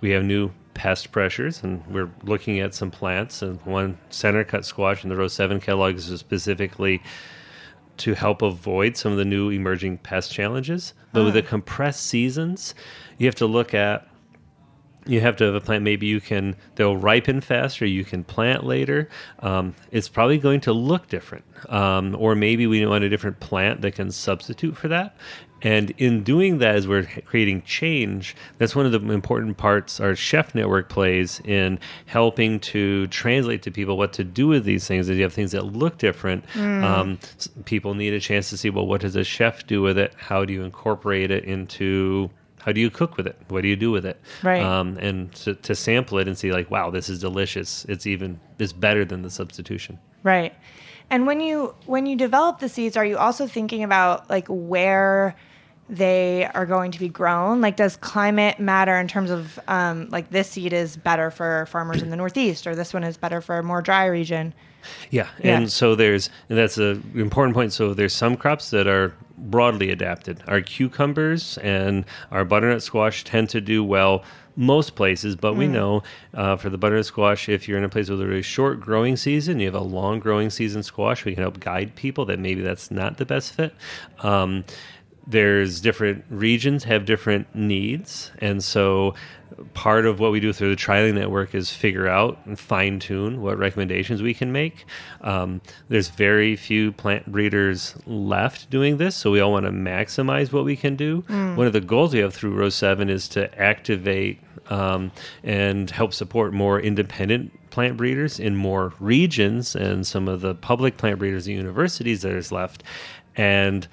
we 0.01 0.11
have 0.11 0.23
new 0.23 0.51
pest 0.73 1.11
pressures, 1.11 1.61
and 1.63 1.85
we're 1.87 2.09
looking 2.23 2.59
at 2.59 2.73
some 2.73 2.91
plants. 2.91 3.41
And 3.41 3.61
one 3.65 3.97
center 4.09 4.43
cut 4.43 4.63
squash 4.65 5.03
in 5.03 5.09
the 5.09 5.15
row 5.17 5.27
seven 5.27 5.59
catalog 5.59 5.95
is 5.95 6.05
specifically 6.17 7.01
to 7.99 8.13
help 8.15 8.41
avoid 8.41 8.97
some 8.97 9.11
of 9.11 9.17
the 9.17 9.25
new 9.25 9.49
emerging 9.49 9.99
pest 9.99 10.31
challenges. 10.33 10.93
But 11.13 11.23
with 11.23 11.33
the 11.33 11.43
ah. 11.43 11.47
compressed 11.47 12.05
seasons, 12.05 12.75
you 13.17 13.27
have 13.27 13.35
to 13.35 13.45
look 13.45 13.73
at 13.73 14.07
you 15.05 15.21
have 15.21 15.35
to 15.37 15.45
have 15.45 15.55
a 15.55 15.61
plant. 15.61 15.83
Maybe 15.83 16.07
you 16.07 16.21
can 16.21 16.55
they'll 16.75 16.97
ripen 16.97 17.41
faster 17.41 17.85
you 17.85 18.03
can 18.05 18.23
plant 18.23 18.63
later. 18.63 19.09
Um, 19.39 19.75
it's 19.91 20.09
probably 20.09 20.37
going 20.37 20.61
to 20.61 20.73
look 20.73 21.07
different. 21.07 21.45
Um, 21.69 22.15
or 22.17 22.35
maybe 22.35 22.67
we 22.67 22.85
want 22.85 23.03
a 23.03 23.09
different 23.09 23.39
plant 23.39 23.81
that 23.81 23.95
can 23.95 24.11
substitute 24.11 24.77
for 24.77 24.87
that. 24.89 25.15
And 25.61 25.91
in 25.97 26.23
doing 26.23 26.59
that 26.59 26.75
as 26.75 26.87
we're 26.87 27.03
creating 27.25 27.63
change 27.63 28.33
that's 28.59 28.77
one 28.77 28.85
of 28.85 28.93
the 28.93 28.99
important 29.11 29.57
parts 29.57 29.99
our 29.99 30.15
chef 30.15 30.55
network 30.55 30.87
plays 30.87 31.41
in 31.43 31.79
helping 32.05 32.61
to 32.61 33.07
translate 33.07 33.61
to 33.63 33.71
people 33.71 33.97
what 33.97 34.13
to 34.13 34.23
do 34.23 34.47
with 34.47 34.63
these 34.63 34.87
things 34.87 35.09
If 35.09 35.17
you 35.17 35.23
have 35.23 35.33
things 35.33 35.51
that 35.51 35.65
look 35.65 35.97
different. 35.97 36.45
Mm. 36.53 36.83
um, 36.83 37.19
people 37.65 37.93
need 37.93 38.13
a 38.13 38.21
chance 38.21 38.49
to 38.51 38.57
see 38.57 38.69
well 38.69 38.87
what 38.87 39.01
does 39.01 39.17
a 39.17 39.23
chef 39.25 39.67
do 39.67 39.81
with 39.81 39.97
it? 39.97 40.13
How 40.17 40.45
do 40.45 40.53
you 40.53 40.63
incorporate 40.63 41.29
it 41.29 41.43
into 41.43 42.29
how 42.59 42.71
do 42.71 42.81
you 42.81 42.89
cook 42.89 43.17
with 43.17 43.27
it? 43.27 43.37
What 43.47 43.61
do 43.61 43.67
you 43.67 43.75
do 43.75 43.91
with 43.91 44.05
it? 44.05 44.19
Right. 44.43 44.61
Um, 44.61 44.97
and 44.97 45.33
to, 45.35 45.55
to 45.55 45.75
sample 45.75 46.17
it 46.19 46.27
and 46.27 46.37
see 46.37 46.51
like, 46.51 46.69
wow, 46.69 46.89
this 46.89 47.09
is 47.09 47.19
delicious. 47.19 47.85
It's 47.85 48.05
even 48.05 48.39
it's 48.59 48.73
better 48.73 49.05
than 49.05 49.21
the 49.21 49.29
substitution. 49.29 49.99
Right. 50.23 50.53
And 51.09 51.25
when 51.25 51.41
you 51.41 51.73
when 51.85 52.05
you 52.05 52.15
develop 52.15 52.59
the 52.59 52.69
seeds, 52.69 52.95
are 52.95 53.05
you 53.05 53.17
also 53.17 53.47
thinking 53.47 53.83
about 53.83 54.29
like 54.29 54.47
where 54.47 55.35
they 55.89 56.47
are 56.53 56.67
going 56.67 56.91
to 56.91 56.99
be 56.99 57.09
grown? 57.09 57.61
Like, 57.61 57.75
does 57.75 57.97
climate 57.97 58.59
matter 58.59 58.95
in 58.97 59.07
terms 59.07 59.31
of 59.31 59.59
um, 59.67 60.07
like 60.09 60.29
this 60.29 60.49
seed 60.49 60.71
is 60.71 60.95
better 60.95 61.31
for 61.31 61.65
farmers 61.65 62.03
in 62.03 62.11
the 62.11 62.15
Northeast, 62.15 62.67
or 62.67 62.75
this 62.75 62.93
one 62.93 63.03
is 63.03 63.17
better 63.17 63.41
for 63.41 63.57
a 63.57 63.63
more 63.63 63.81
dry 63.81 64.05
region? 64.05 64.53
Yeah, 65.09 65.27
and 65.41 65.71
so 65.71 65.95
there's 65.95 66.29
and 66.47 66.57
that's 66.57 66.77
an 66.77 67.11
important 67.15 67.55
point. 67.55 67.73
So 67.73 67.93
there's 67.93 68.13
some 68.13 68.37
crops 68.37 68.69
that 68.69 68.87
are 68.87 69.13
broadly 69.39 69.89
adapted. 69.89 70.43
Our 70.47 70.61
cucumbers 70.61 71.57
and 71.59 72.05
our 72.31 72.45
butternut 72.45 72.83
squash 72.83 73.23
tend 73.23 73.49
to 73.49 73.61
do 73.61 73.83
well 73.83 74.23
most 74.55 74.95
places, 74.95 75.35
but 75.35 75.53
mm. 75.53 75.57
we 75.57 75.67
know 75.67 76.03
uh, 76.33 76.57
for 76.57 76.69
the 76.69 76.77
butternut 76.77 77.05
squash, 77.05 77.47
if 77.47 77.67
you're 77.67 77.77
in 77.77 77.83
a 77.83 77.89
place 77.89 78.09
with 78.09 78.21
a 78.21 78.27
really 78.27 78.41
short 78.41 78.81
growing 78.81 79.15
season, 79.15 79.59
you 79.59 79.65
have 79.65 79.75
a 79.75 79.79
long 79.79 80.19
growing 80.19 80.49
season 80.49 80.83
squash, 80.83 81.23
we 81.23 81.33
can 81.33 81.41
help 81.41 81.59
guide 81.59 81.95
people 81.95 82.25
that 82.25 82.39
maybe 82.39 82.61
that's 82.61 82.91
not 82.91 83.17
the 83.17 83.25
best 83.25 83.53
fit. 83.53 83.73
Um, 84.19 84.65
there's 85.25 85.79
different 85.79 86.25
regions 86.29 86.83
have 86.83 87.05
different 87.05 87.53
needs 87.53 88.31
and 88.39 88.63
so 88.63 89.13
part 89.73 90.05
of 90.05 90.19
what 90.19 90.31
we 90.31 90.39
do 90.39 90.53
through 90.53 90.69
the 90.69 90.81
trialing 90.81 91.15
network 91.15 91.55
is 91.55 91.71
figure 91.71 92.07
out 92.07 92.37
and 92.45 92.59
fine 92.59 92.99
tune 92.99 93.41
what 93.41 93.57
recommendations 93.57 94.21
we 94.21 94.33
can 94.33 94.51
make. 94.51 94.85
Um, 95.21 95.61
there's 95.89 96.09
very 96.09 96.55
few 96.55 96.91
plant 96.91 97.31
breeders 97.31 97.95
left 98.05 98.69
doing 98.69 98.97
this, 98.97 99.15
so 99.15 99.31
we 99.31 99.39
all 99.39 99.51
want 99.51 99.65
to 99.65 99.71
maximize 99.71 100.51
what 100.51 100.65
we 100.65 100.75
can 100.75 100.95
do. 100.95 101.23
Mm. 101.23 101.55
One 101.55 101.67
of 101.67 101.73
the 101.73 101.81
goals 101.81 102.13
we 102.13 102.19
have 102.19 102.33
through 102.33 102.55
Row 102.55 102.69
7 102.69 103.09
is 103.09 103.27
to 103.29 103.59
activate 103.59 104.39
um, 104.69 105.11
and 105.43 105.89
help 105.89 106.13
support 106.13 106.53
more 106.53 106.79
independent 106.79 107.51
plant 107.71 107.97
breeders 107.97 108.39
in 108.39 108.55
more 108.55 108.93
regions 108.99 109.75
and 109.75 110.05
some 110.05 110.27
of 110.27 110.41
the 110.41 110.55
public 110.55 110.97
plant 110.97 111.19
breeders 111.19 111.47
and 111.47 111.55
universities 111.55 112.21
that 112.21 112.33
is 112.33 112.51
left. 112.51 112.83
And 113.35 113.87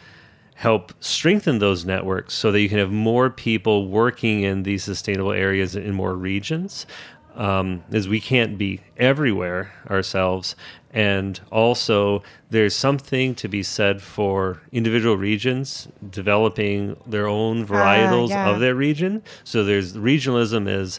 help 0.57 0.93
strengthen 1.01 1.59
those 1.59 1.85
networks 1.85 2.33
so 2.33 2.51
that 2.51 2.61
you 2.61 2.69
can 2.69 2.79
have 2.79 2.91
more 2.91 3.29
people 3.29 3.89
working 3.89 4.43
in 4.43 4.63
these 4.63 4.83
sustainable 4.83 5.33
areas 5.33 5.77
in 5.77 5.95
more 5.95 6.15
regions. 6.15 6.87
Um, 7.35 7.85
as 7.93 8.09
we 8.09 8.19
can't 8.19 8.57
be 8.57 8.81
everywhere 8.97 9.71
ourselves. 9.91 10.57
And 10.91 11.39
also, 11.53 12.23
there's 12.49 12.75
something 12.75 13.35
to 13.35 13.47
be 13.47 13.63
said 13.63 14.01
for 14.01 14.63
individual 14.73 15.19
regions 15.19 15.87
developing 16.09 16.97
their 17.07 17.29
own 17.29 17.65
ah, 17.65 17.67
varietals 17.67 18.31
uh, 18.31 18.37
yeah. 18.37 18.51
of 18.51 18.61
their 18.61 18.75
region. 18.75 19.23
So 19.45 19.65
there's 19.65 19.93
regionalism 19.93 20.67
is 20.67 20.99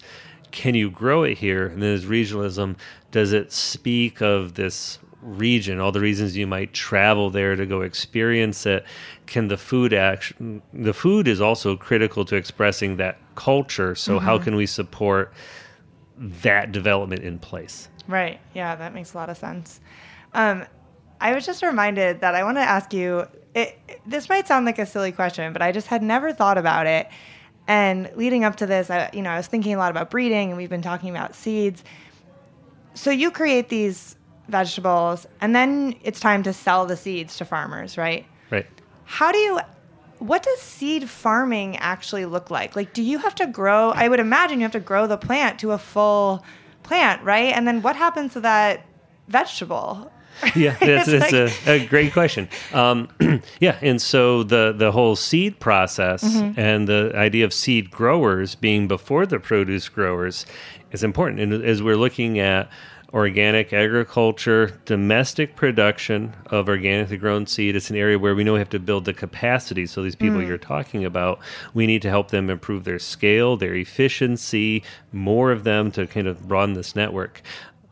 can 0.51 0.75
you 0.75 0.91
grow 0.91 1.23
it 1.23 1.39
here? 1.39 1.65
And 1.65 1.81
then 1.81 1.89
there's 1.89 2.05
regionalism, 2.05 2.75
does 3.11 3.33
it 3.33 3.51
speak 3.51 4.21
of 4.21 4.53
this 4.53 4.99
region, 5.27 5.79
all 5.79 5.91
the 5.91 5.99
reasons 5.99 6.37
you 6.37 6.47
might 6.47 6.73
travel 6.73 7.29
there 7.29 7.55
to 7.55 7.65
go 7.65 7.81
experience 7.81 8.65
it. 8.65 8.85
Can 9.25 9.49
the 9.49 9.57
food 9.57 9.93
action? 9.93 10.61
The 10.73 10.93
food 10.93 11.27
is 11.27 11.41
also 11.41 11.75
critical 11.75 12.23
to 12.25 12.35
expressing 12.35 12.97
that 12.97 13.17
culture. 13.35 13.93
So 13.93 14.15
mm-hmm. 14.15 14.25
how 14.25 14.39
can 14.39 14.55
we 14.55 14.65
support 14.65 15.33
that 16.17 16.71
development 16.71 17.23
in 17.23 17.39
place? 17.39 17.89
Right. 18.07 18.39
Yeah, 18.53 18.75
that 18.75 18.93
makes 18.93 19.13
a 19.13 19.17
lot 19.17 19.29
of 19.29 19.37
sense. 19.37 19.81
Um, 20.33 20.65
I 21.19 21.33
was 21.33 21.45
just 21.45 21.61
reminded 21.61 22.21
that 22.21 22.35
I 22.35 22.43
want 22.43 22.57
to 22.57 22.61
ask 22.61 22.93
you. 22.93 23.27
It, 23.53 23.79
this 24.05 24.29
might 24.29 24.47
sound 24.47 24.65
like 24.65 24.77
a 24.77 24.85
silly 24.85 25.11
question, 25.11 25.51
but 25.51 25.61
I 25.61 25.71
just 25.71 25.87
had 25.87 26.03
never 26.03 26.31
thought 26.31 26.57
about 26.57 26.85
it. 26.85 27.09
And 27.67 28.09
leading 28.15 28.45
up 28.45 28.55
to 28.57 28.65
this, 28.65 28.89
I, 28.89 29.09
you 29.13 29.21
know, 29.21 29.31
I 29.31 29.37
was 29.37 29.47
thinking 29.47 29.73
a 29.73 29.77
lot 29.77 29.91
about 29.91 30.09
breeding, 30.09 30.49
and 30.49 30.57
we've 30.57 30.69
been 30.69 30.81
talking 30.81 31.09
about 31.09 31.35
seeds. 31.35 31.83
So 32.93 33.11
you 33.11 33.31
create 33.31 33.69
these 33.69 34.15
vegetables, 34.47 35.27
and 35.41 35.55
then 35.55 35.95
it's 36.03 36.19
time 36.19 36.43
to 36.43 36.53
sell 36.53 36.85
the 36.85 36.97
seeds 36.97 37.37
to 37.37 37.45
farmers, 37.45 37.97
right? 37.97 38.25
Right. 38.49 38.65
How 39.05 39.31
do 39.31 39.37
you 39.37 39.59
what 40.19 40.41
does 40.41 40.59
seed 40.59 41.07
farming 41.09 41.77
actually 41.77 42.25
look 42.25 42.49
like? 42.49 42.75
Like 42.75 42.93
do 42.93 43.03
you 43.03 43.19
have 43.19 43.35
to 43.35 43.45
grow 43.47 43.91
I 43.91 44.07
would 44.09 44.19
imagine 44.19 44.59
you 44.59 44.63
have 44.63 44.71
to 44.71 44.79
grow 44.79 45.05
the 45.07 45.17
plant 45.17 45.59
to 45.59 45.71
a 45.73 45.77
full 45.77 46.43
plant, 46.83 47.21
right? 47.23 47.53
And 47.55 47.67
then 47.67 47.81
what 47.81 47.95
happens 47.95 48.33
to 48.33 48.39
that 48.41 48.85
vegetable? 49.27 50.11
yeah, 50.55 50.75
that's, 50.79 51.07
that's 51.07 51.31
like- 51.33 51.67
a, 51.67 51.83
a 51.83 51.87
great 51.87 52.13
question. 52.13 52.47
Um, 52.73 53.09
yeah, 53.59 53.77
and 53.81 54.01
so 54.01 54.43
the 54.43 54.73
the 54.75 54.91
whole 54.91 55.15
seed 55.15 55.59
process 55.59 56.23
Mm-hmm. 56.23 56.59
and 56.59 56.87
the 56.87 57.11
idea 57.15 57.45
of 57.45 57.53
seed 57.53 57.91
growers 57.91 58.55
being 58.55 58.87
before 58.87 59.25
the 59.25 59.39
produce 59.39 59.89
growers 59.89 60.45
is 60.91 61.03
important. 61.03 61.39
And 61.41 61.63
as 61.63 61.81
we're 61.83 61.95
looking 61.97 62.39
at 62.39 62.69
organic 63.13 63.71
agriculture, 63.71 64.79
domestic 64.85 65.55
production 65.55 66.35
of 66.47 66.67
organically 66.67 67.17
grown 67.17 67.47
seed, 67.47 67.75
it's 67.75 67.89
an 67.89 67.95
area 67.95 68.19
where 68.19 68.35
we 68.35 68.43
know 68.43 68.53
we 68.53 68.59
have 68.59 68.69
to 68.69 68.79
build 68.79 69.05
the 69.05 69.13
capacity. 69.13 69.85
So 69.85 70.03
these 70.03 70.15
people 70.15 70.41
Mm. 70.41 70.47
you're 70.47 70.57
talking 70.57 71.05
about, 71.05 71.39
we 71.73 71.87
need 71.87 72.01
to 72.01 72.09
help 72.09 72.31
them 72.31 72.49
improve 72.49 72.83
their 72.83 72.99
scale, 72.99 73.55
their 73.55 73.73
efficiency, 73.75 74.83
more 75.13 75.51
of 75.51 75.63
them 75.63 75.91
to 75.91 76.05
kind 76.05 76.27
of 76.27 76.47
broaden 76.47 76.73
this 76.75 76.95
network 76.95 77.41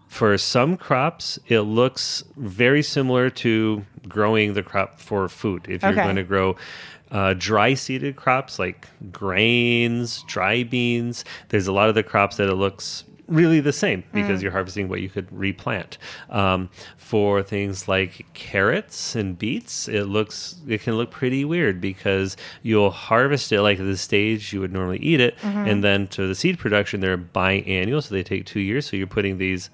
for 0.07 0.37
some 0.37 0.77
crops, 0.77 1.37
it 1.47 1.59
looks 1.61 2.23
very 2.37 2.81
similar 2.81 3.29
to 3.29 3.85
growing 4.07 4.53
the 4.53 4.63
crop 4.63 4.97
for 4.97 5.27
food. 5.27 5.65
If 5.67 5.83
you're 5.83 5.91
Okay. 5.91 6.03
going 6.03 6.15
to 6.15 6.23
grow 6.23 6.55
uh, 7.11 7.33
dry 7.37 7.73
seeded 7.73 8.15
crops 8.15 8.57
like 8.57 8.87
grains, 9.11 10.23
dry 10.27 10.63
beans, 10.63 11.25
there's 11.49 11.67
a 11.67 11.73
lot 11.73 11.89
of 11.89 11.95
the 11.95 12.03
crops 12.03 12.37
that 12.37 12.47
it 12.49 12.55
looks 12.55 13.03
really 13.27 13.59
the 13.59 13.73
same 13.73 14.03
because 14.13 14.43
you're 14.43 14.51
harvesting 14.51 14.87
what 14.87 15.01
you 15.01 15.09
could 15.09 15.27
replant. 15.31 15.97
Um, 16.29 16.69
for 16.97 17.41
things 17.41 17.87
like 17.87 18.25
carrots 18.33 19.15
and 19.15 19.37
beets, 19.37 19.87
it 19.87 20.03
looks 20.05 20.55
it 20.67 20.81
can 20.81 20.95
look 20.95 21.11
pretty 21.11 21.43
weird 21.45 21.81
because 21.81 22.37
you'll 22.61 22.91
harvest 22.91 23.51
it 23.51 23.61
like 23.61 23.79
at 23.79 23.85
the 23.85 23.97
stage 23.97 24.53
you 24.53 24.59
would 24.59 24.71
normally 24.71 24.99
eat 24.99 25.19
it, 25.19 25.35
and 25.43 25.83
then 25.83 26.07
to 26.09 26.27
the 26.27 26.35
seed 26.35 26.59
production 26.59 26.99
they're 27.01 27.17
biannual, 27.17 28.03
so 28.03 28.13
they 28.13 28.23
take 28.23 28.45
two 28.45 28.59
years. 28.59 28.85
So 28.85 28.95
you're 28.97 29.07
putting 29.07 29.37
these 29.37 29.69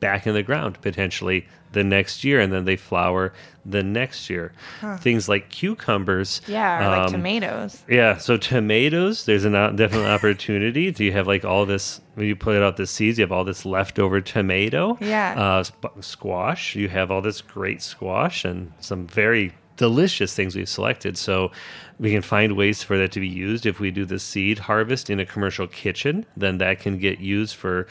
back 0.00 0.26
in 0.26 0.34
the 0.34 0.42
ground 0.42 0.80
potentially 0.80 1.46
the 1.72 1.84
next 1.84 2.24
year 2.24 2.40
and 2.40 2.52
then 2.52 2.64
they 2.64 2.74
flower 2.76 3.32
the 3.64 3.82
next 3.82 4.28
year. 4.30 4.52
Things 4.98 5.28
like 5.28 5.50
cucumbers 5.50 6.40
Yeah, 6.48 6.78
or 6.84 6.88
like 6.96 7.06
um, 7.06 7.12
tomatoes. 7.12 7.84
yeah 7.88 8.16
so 8.16 8.36
tomatoes 8.36 9.24
there's 9.26 9.44
a 9.44 9.50
not- 9.50 9.76
definite 9.76 10.06
opportunity. 10.16 10.90
Do 10.90 11.04
you 11.04 11.12
have 11.12 11.26
like 11.26 11.44
all 11.44 11.66
this 11.66 12.00
when 12.14 12.26
you 12.26 12.34
put 12.34 12.60
out 12.62 12.76
the 12.76 12.86
seeds 12.86 13.18
you 13.18 13.22
have 13.22 13.30
all 13.32 13.44
this 13.44 13.64
leftover 13.64 14.20
tomato 14.20 14.96
Yeah. 15.00 15.34
uh, 15.36 15.62
sp- 15.62 16.00
squash. 16.00 16.74
You 16.74 16.88
have 16.88 17.10
all 17.10 17.20
this 17.22 17.40
great 17.40 17.82
squash 17.82 18.44
and 18.44 18.72
some 18.80 19.06
very 19.06 19.52
delicious 19.76 20.34
things 20.34 20.54
we've 20.56 20.68
selected. 20.68 21.16
So 21.16 21.52
we 21.98 22.10
can 22.10 22.20
find 22.20 22.54
ways 22.56 22.82
for 22.82 22.98
that 22.98 23.12
to 23.12 23.20
be 23.20 23.28
used. 23.28 23.64
If 23.64 23.80
we 23.80 23.90
do 23.90 24.04
the 24.04 24.18
seed 24.18 24.58
harvest 24.58 25.08
in 25.08 25.20
a 25.20 25.24
commercial 25.26 25.66
kitchen 25.66 26.26
then 26.36 26.58
that 26.58 26.80
can 26.80 26.98
get 26.98 27.20
used 27.20 27.54
for 27.56 27.86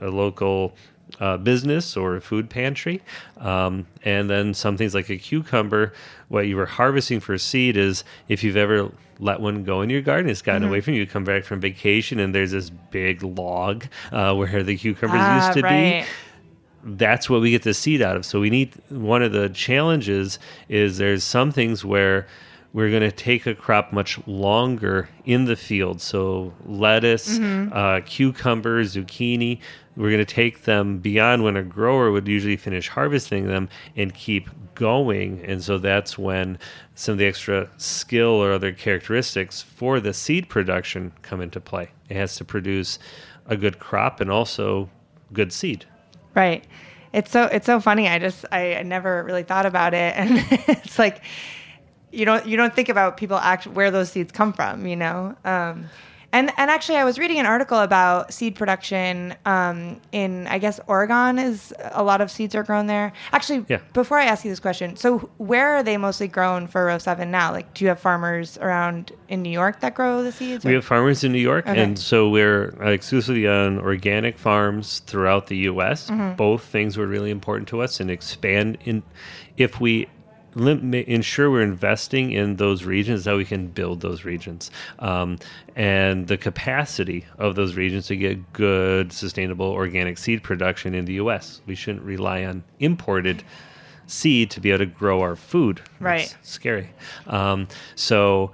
a 0.00 0.08
local 0.08 0.74
uh, 1.20 1.36
business 1.36 1.96
or 1.96 2.16
a 2.16 2.20
food 2.20 2.50
pantry. 2.50 3.00
Um, 3.38 3.86
and 4.04 4.28
then 4.28 4.54
some 4.54 4.76
things 4.76 4.94
like 4.94 5.10
a 5.10 5.16
cucumber, 5.16 5.92
what 6.28 6.46
you 6.46 6.56
were 6.56 6.66
harvesting 6.66 7.20
for 7.20 7.36
seed 7.38 7.76
is 7.76 8.04
if 8.28 8.42
you've 8.42 8.56
ever 8.56 8.90
let 9.20 9.40
one 9.40 9.62
go 9.64 9.80
in 9.82 9.90
your 9.90 10.02
garden, 10.02 10.30
it's 10.30 10.42
gotten 10.42 10.64
away 10.64 10.80
from 10.80 10.94
you, 10.94 11.00
you 11.00 11.06
come 11.06 11.24
back 11.24 11.44
from 11.44 11.60
vacation 11.60 12.18
and 12.18 12.34
there's 12.34 12.50
this 12.50 12.70
big 12.70 13.22
log 13.22 13.84
uh, 14.12 14.34
where 14.34 14.62
the 14.62 14.76
cucumbers 14.76 15.20
Ah, 15.22 15.46
used 15.46 15.58
to 15.58 15.62
right. 15.62 16.02
be 16.02 16.06
that's 16.86 17.30
what 17.30 17.40
we 17.40 17.50
get 17.50 17.62
the 17.62 17.72
seed 17.72 18.02
out 18.02 18.14
of. 18.16 18.26
So 18.26 18.40
we 18.40 18.50
need 18.50 18.74
one 18.90 19.22
of 19.22 19.32
the 19.32 19.48
challenges 19.48 20.38
is 20.68 20.98
there's 20.98 21.24
some 21.24 21.50
things 21.50 21.82
where 21.84 22.26
we're 22.74 22.90
going 22.90 23.02
to 23.02 23.12
take 23.12 23.46
a 23.46 23.54
crop 23.54 23.92
much 23.92 24.18
longer 24.26 25.08
in 25.24 25.44
the 25.44 25.54
field. 25.54 26.00
So 26.00 26.52
lettuce, 26.66 27.38
uh, 27.38 28.00
cucumber, 28.04 28.82
zucchini, 28.82 29.60
we're 29.96 30.10
going 30.10 30.18
to 30.18 30.34
take 30.34 30.64
them 30.64 30.98
beyond 30.98 31.44
when 31.44 31.56
a 31.56 31.62
grower 31.62 32.10
would 32.10 32.26
usually 32.26 32.56
finish 32.56 32.88
harvesting 32.88 33.46
them 33.46 33.68
and 33.96 34.12
keep 34.12 34.50
going. 34.74 35.40
And 35.44 35.62
so 35.62 35.78
that's 35.78 36.18
when 36.18 36.58
some 36.96 37.12
of 37.12 37.18
the 37.18 37.26
extra 37.26 37.70
skill 37.76 38.30
or 38.30 38.52
other 38.52 38.72
characteristics 38.72 39.62
for 39.62 40.00
the 40.00 40.12
seed 40.12 40.48
production 40.48 41.12
come 41.22 41.40
into 41.40 41.60
play. 41.60 41.90
It 42.08 42.16
has 42.16 42.34
to 42.36 42.44
produce 42.44 42.98
a 43.46 43.56
good 43.56 43.78
crop 43.78 44.20
and 44.20 44.32
also 44.32 44.90
good 45.32 45.52
seed. 45.52 45.86
Right. 46.34 46.64
It's 47.12 47.30
so 47.30 47.44
it's 47.44 47.66
so 47.66 47.78
funny. 47.78 48.08
I 48.08 48.18
just 48.18 48.44
I 48.50 48.82
never 48.82 49.22
really 49.22 49.44
thought 49.44 49.66
about 49.66 49.94
it, 49.94 50.14
and 50.16 50.44
it's 50.66 50.98
like 50.98 51.22
you 52.14 52.24
don't 52.24 52.46
you 52.46 52.56
don't 52.56 52.74
think 52.74 52.88
about 52.88 53.16
people 53.16 53.36
act 53.36 53.66
where 53.66 53.90
those 53.90 54.10
seeds 54.10 54.32
come 54.32 54.52
from, 54.52 54.86
you 54.86 54.96
know. 54.96 55.34
Um, 55.44 55.86
and 56.32 56.50
and 56.56 56.68
actually, 56.68 56.96
I 56.98 57.04
was 57.04 57.16
reading 57.16 57.38
an 57.38 57.46
article 57.46 57.78
about 57.78 58.34
seed 58.34 58.56
production 58.56 59.36
um, 59.46 60.00
in 60.10 60.48
I 60.48 60.58
guess 60.58 60.80
Oregon 60.88 61.38
is 61.38 61.72
a 61.92 62.02
lot 62.02 62.20
of 62.20 62.28
seeds 62.28 62.56
are 62.56 62.64
grown 62.64 62.86
there. 62.88 63.12
Actually, 63.32 63.64
Yeah. 63.68 63.78
before 63.92 64.18
I 64.18 64.24
ask 64.24 64.44
you 64.44 64.50
this 64.50 64.58
question, 64.58 64.96
so 64.96 65.30
where 65.38 65.76
are 65.76 65.84
they 65.84 65.96
mostly 65.96 66.26
grown 66.26 66.66
for 66.66 66.86
Row 66.86 66.98
Seven 66.98 67.30
now? 67.30 67.52
Like, 67.52 67.72
do 67.74 67.84
you 67.84 67.88
have 67.88 68.00
farmers 68.00 68.58
around 68.58 69.12
in 69.28 69.42
New 69.42 69.50
York 69.50 69.78
that 69.78 69.94
grow 69.94 70.24
the 70.24 70.32
seeds? 70.32 70.64
We 70.64 70.74
have 70.74 70.84
farmers 70.84 71.22
in 71.22 71.30
New 71.30 71.38
York, 71.38 71.68
Okay. 71.68 71.80
and 71.80 71.96
so 71.96 72.28
we're 72.28 72.76
uh, 72.82 72.88
exclusively 72.90 73.46
on 73.46 73.78
organic 73.78 74.36
farms 74.36 75.02
throughout 75.06 75.46
the 75.46 75.58
U.S. 75.70 76.10
Mm-hmm. 76.10 76.34
Both 76.34 76.64
things 76.64 76.96
were 76.96 77.06
really 77.06 77.30
important 77.30 77.68
to 77.68 77.80
us, 77.80 78.00
and 78.00 78.10
expand 78.10 78.78
in 78.84 79.04
if 79.56 79.80
we 79.80 80.08
lim- 80.54 80.94
ensure 80.94 81.50
we're 81.50 81.62
investing 81.62 82.32
in 82.32 82.56
those 82.56 82.84
regions, 82.84 83.24
that 83.24 83.36
we 83.36 83.44
can 83.44 83.68
build 83.68 84.00
those 84.00 84.24
regions, 84.24 84.70
um, 84.98 85.38
and 85.76 86.26
the 86.28 86.36
capacity 86.36 87.26
of 87.38 87.54
those 87.54 87.74
regions 87.74 88.06
to 88.08 88.16
get 88.16 88.52
good, 88.52 89.12
sustainable 89.12 89.66
organic 89.66 90.18
seed 90.18 90.42
production 90.42 90.94
in 90.94 91.04
the 91.04 91.14
U.S. 91.14 91.60
We 91.66 91.74
shouldn't 91.74 92.04
rely 92.04 92.44
on 92.44 92.64
imported 92.80 93.42
seed 94.06 94.50
to 94.50 94.60
be 94.60 94.70
able 94.70 94.80
to 94.80 94.86
grow 94.86 95.22
our 95.22 95.36
food. 95.36 95.80
Right. 96.00 96.34
It's 96.40 96.50
scary. 96.50 96.90
Um, 97.26 97.68
so 97.94 98.52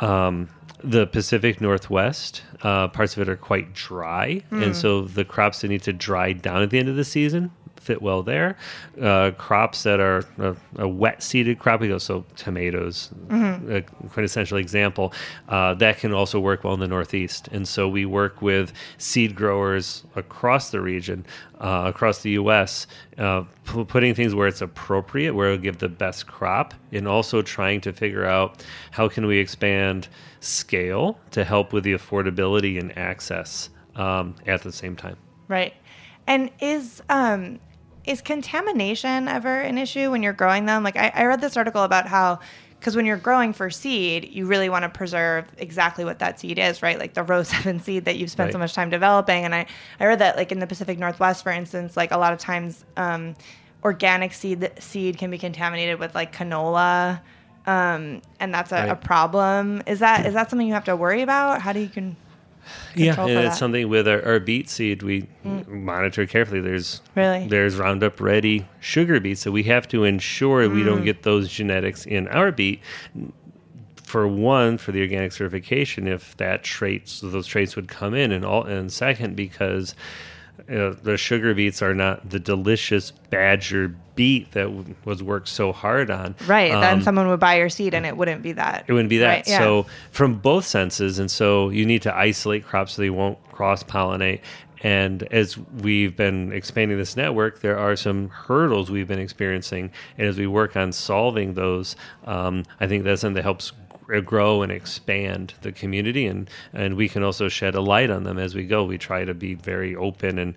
um, 0.00 0.48
the 0.84 1.06
Pacific 1.06 1.60
Northwest, 1.60 2.42
uh, 2.62 2.88
parts 2.88 3.16
of 3.16 3.22
it 3.22 3.28
are 3.28 3.36
quite 3.36 3.72
dry, 3.72 4.42
and 4.50 4.76
so 4.76 5.02
the 5.02 5.24
crops 5.24 5.60
that 5.60 5.68
need 5.68 5.82
to 5.84 5.92
dry 5.92 6.32
down 6.32 6.62
at 6.62 6.70
the 6.70 6.78
end 6.78 6.88
of 6.88 6.96
the 6.96 7.04
season 7.04 7.50
fit 7.82 8.00
well 8.00 8.22
there. 8.22 8.56
Uh, 9.00 9.32
crops 9.32 9.82
that 9.82 10.00
are 10.00 10.24
a, 10.38 10.56
a 10.76 10.88
wet 10.88 11.22
seeded 11.22 11.58
crop, 11.58 11.80
we 11.80 11.88
go 11.88 11.98
so 11.98 12.24
tomatoes, 12.36 13.10
a 13.30 13.82
quintessential 14.10 14.56
example, 14.56 15.12
uh, 15.48 15.74
that 15.74 15.98
can 15.98 16.12
also 16.12 16.38
work 16.38 16.64
well 16.64 16.74
in 16.74 16.80
the 16.80 16.88
Northeast. 16.88 17.48
And 17.48 17.66
so 17.66 17.88
we 17.88 18.06
work 18.06 18.40
with 18.40 18.72
seed 18.98 19.34
growers 19.34 20.04
across 20.14 20.70
the 20.70 20.80
region, 20.80 21.26
uh, 21.60 21.84
across 21.86 22.22
the 22.22 22.30
U.S., 22.30 22.86
uh, 23.18 23.42
p- 23.64 23.84
putting 23.84 24.14
things 24.14 24.34
where 24.34 24.46
it's 24.46 24.62
appropriate, 24.62 25.34
where 25.34 25.52
it'll 25.52 25.62
give 25.62 25.78
the 25.78 25.88
best 25.88 26.26
crop, 26.26 26.74
and 26.92 27.08
also 27.08 27.42
trying 27.42 27.80
to 27.82 27.92
figure 27.92 28.24
out 28.24 28.64
how 28.92 29.08
can 29.08 29.26
we 29.26 29.38
expand 29.38 30.08
scale 30.40 31.18
to 31.32 31.44
help 31.44 31.72
with 31.72 31.84
the 31.84 31.94
affordability 31.94 32.78
and 32.78 32.96
access 32.96 33.70
um, 33.96 34.34
at 34.46 34.62
the 34.62 34.72
same 34.72 34.96
time. 34.96 35.16
Right. 35.48 35.74
And 36.26 36.50
is 36.60 37.02
um 37.08 37.58
is 38.04 38.20
contamination 38.20 39.28
ever 39.28 39.60
an 39.60 39.78
issue 39.78 40.10
when 40.10 40.22
you're 40.22 40.32
growing 40.32 40.66
them? 40.66 40.82
Like 40.82 40.96
I, 40.96 41.12
I 41.14 41.24
read 41.24 41.40
this 41.40 41.56
article 41.56 41.82
about 41.82 42.06
how 42.06 42.40
because 42.82 42.96
when 42.96 43.06
you're 43.06 43.16
growing 43.16 43.52
for 43.52 43.70
seed, 43.70 44.28
you 44.32 44.44
really 44.44 44.68
want 44.68 44.82
to 44.82 44.88
preserve 44.88 45.44
exactly 45.56 46.04
what 46.04 46.18
that 46.18 46.40
seed 46.40 46.58
is, 46.58 46.82
right? 46.82 46.98
Like 46.98 47.14
the 47.14 47.22
row 47.22 47.42
seven 47.44 47.78
seed 47.78 48.06
that 48.06 48.16
you've 48.16 48.30
spent 48.30 48.50
so 48.50 48.58
much 48.58 48.74
time 48.74 48.90
developing. 48.90 49.44
And 49.44 49.54
I, 49.54 49.66
I 50.00 50.06
read 50.06 50.18
that 50.18 50.36
like 50.36 50.50
in 50.50 50.58
the 50.58 50.66
Pacific 50.66 50.98
Northwest, 50.98 51.44
for 51.44 51.52
instance, 51.52 51.96
like 51.96 52.10
a 52.10 52.18
lot 52.18 52.32
of 52.32 52.40
times 52.40 52.84
um, 52.96 53.36
organic 53.84 54.32
seed 54.32 54.68
seed 54.80 55.16
can 55.16 55.30
be 55.30 55.38
contaminated 55.38 56.00
with 56.00 56.16
like 56.16 56.34
canola. 56.34 57.20
Um, 57.66 58.20
and 58.40 58.52
that's 58.52 58.72
a, 58.72 58.88
a 58.90 58.96
problem. 58.96 59.84
Is 59.86 60.00
that 60.00 60.26
is 60.26 60.34
that 60.34 60.50
something 60.50 60.66
you 60.66 60.74
have 60.74 60.86
to 60.86 60.96
worry 60.96 61.22
about? 61.22 61.62
How 61.62 61.72
do 61.72 61.78
you 61.78 61.88
can 61.88 62.16
Yeah, 62.94 63.20
and 63.20 63.30
it's? 63.46 63.56
Mm. 63.56 63.58
something 63.58 63.88
with 63.88 64.06
our, 64.06 64.24
our 64.24 64.38
beet 64.40 64.68
seed 64.68 65.02
we 65.02 65.26
monitor 65.66 66.26
carefully. 66.26 66.60
There's 66.60 67.00
Really? 67.14 67.46
there's 67.48 67.76
Roundup 67.76 68.20
Ready 68.20 68.66
sugar 68.80 69.18
beets, 69.20 69.40
so 69.40 69.50
we 69.50 69.64
have 69.64 69.88
to 69.88 70.04
ensure 70.04 70.68
we 70.68 70.82
Mm. 70.82 70.86
don't 70.86 71.04
get 71.04 71.22
those 71.22 71.48
genetics 71.50 72.04
in 72.06 72.28
our 72.28 72.52
beet. 72.52 72.80
For 74.04 74.28
one, 74.28 74.76
for 74.76 74.92
the 74.92 75.00
organic 75.00 75.32
certification, 75.32 76.06
if 76.06 76.36
that 76.36 76.62
traits 76.62 77.20
those 77.22 77.46
traits 77.46 77.76
would 77.76 77.88
come 77.88 78.12
in, 78.14 78.30
and 78.30 78.44
all, 78.44 78.64
and 78.64 78.92
second 78.92 79.36
because 79.36 79.94
uh, 80.70 80.94
the 81.02 81.16
sugar 81.16 81.54
beets 81.54 81.82
are 81.82 81.94
not 81.94 82.30
the 82.30 82.38
delicious 82.38 83.10
badger 83.10 83.94
beet 84.14 84.52
that 84.52 84.64
w- 84.64 84.94
was 85.04 85.22
worked 85.22 85.48
so 85.48 85.72
hard 85.72 86.10
on. 86.10 86.34
right? 86.46 86.70
then 86.70 86.98
Um, 86.98 87.02
someone 87.02 87.28
would 87.28 87.40
buy 87.40 87.56
your 87.56 87.68
seed 87.68 87.94
and 87.94 88.04
it 88.06 88.16
wouldn't 88.16 88.42
be 88.42 88.52
that. 88.52 88.84
it 88.86 88.92
wouldn't 88.92 89.08
be 89.10 89.18
that. 89.18 89.28
Right, 89.28 89.48
yeah. 89.48 89.58
So 89.58 89.86
from 90.10 90.34
both 90.34 90.64
senses, 90.66 91.18
and 91.18 91.30
so 91.30 91.70
you 91.70 91.84
need 91.86 92.02
to 92.02 92.14
isolate 92.16 92.64
crops 92.64 92.92
so 92.92 93.02
they 93.02 93.10
won't 93.10 93.38
cross 93.50 93.82
pollinate. 93.82 94.40
And 94.84 95.22
as 95.32 95.56
we've 95.56 96.16
been 96.16 96.52
expanding 96.52 96.98
this 96.98 97.16
network, 97.16 97.60
there 97.60 97.78
are 97.78 97.94
some 97.94 98.28
hurdles 98.30 98.90
we've 98.90 99.06
been 99.06 99.20
experiencing. 99.20 99.92
And 100.18 100.26
as 100.26 100.36
we 100.36 100.48
work 100.48 100.76
on 100.76 100.90
solving 100.90 101.54
those, 101.54 101.94
um, 102.24 102.64
I 102.80 102.88
think 102.88 103.04
that's 103.04 103.20
something 103.20 103.34
that 103.36 103.44
helps 103.44 103.70
grow 104.20 104.62
and 104.62 104.70
expand 104.70 105.54
the 105.62 105.72
community 105.72 106.26
and 106.26 106.50
and 106.72 106.96
we 106.96 107.08
can 107.08 107.22
also 107.22 107.48
shed 107.48 107.74
a 107.74 107.80
light 107.80 108.10
on 108.10 108.24
them 108.24 108.38
as 108.38 108.54
we 108.54 108.64
go 108.64 108.84
we 108.84 108.98
try 108.98 109.24
to 109.24 109.34
be 109.34 109.54
very 109.54 109.96
open 109.96 110.38
and 110.38 110.54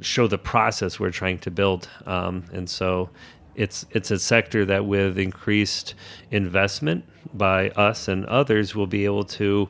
show 0.00 0.26
the 0.26 0.38
process 0.38 0.98
we're 0.98 1.10
trying 1.10 1.38
to 1.38 1.50
build 1.50 1.88
um, 2.06 2.44
and 2.52 2.68
so 2.68 3.10
it's 3.54 3.84
it's 3.90 4.10
a 4.10 4.18
sector 4.18 4.64
that 4.64 4.86
with 4.86 5.18
increased 5.18 5.94
investment 6.30 7.04
by 7.34 7.70
us 7.70 8.08
and 8.08 8.24
others 8.26 8.74
will 8.74 8.86
be 8.86 9.04
able 9.04 9.24
to 9.24 9.68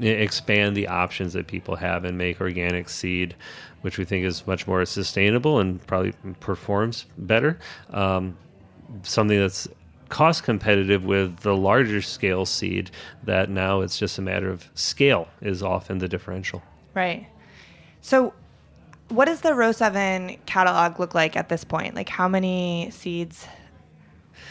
expand 0.00 0.76
the 0.76 0.88
options 0.88 1.32
that 1.32 1.46
people 1.46 1.76
have 1.76 2.04
and 2.04 2.18
make 2.18 2.40
organic 2.40 2.88
seed, 2.88 3.34
which 3.82 3.98
we 3.98 4.04
think 4.04 4.24
is 4.24 4.46
much 4.46 4.66
more 4.66 4.84
sustainable 4.84 5.60
and 5.60 5.84
probably 5.86 6.12
performs 6.40 7.06
better. 7.18 7.58
Um, 7.90 8.36
something 9.02 9.38
that's 9.38 9.68
cost 10.08 10.42
competitive 10.42 11.04
with 11.04 11.38
the 11.38 11.56
larger 11.56 12.02
scale 12.02 12.46
seed 12.46 12.90
that 13.24 13.50
now 13.50 13.80
it's 13.80 13.98
just 13.98 14.18
a 14.18 14.22
matter 14.22 14.50
of 14.50 14.68
scale 14.74 15.28
is 15.40 15.62
often 15.62 15.98
the 15.98 16.08
differential. 16.08 16.62
Right. 16.94 17.26
So 18.00 18.34
what 19.08 19.26
does 19.26 19.40
the 19.40 19.54
Row 19.54 19.72
7 19.72 20.36
catalog 20.46 20.98
look 20.98 21.14
like 21.14 21.36
at 21.36 21.48
this 21.48 21.64
point? 21.64 21.94
Like 21.94 22.08
how 22.08 22.28
many 22.28 22.90
seeds 22.90 23.46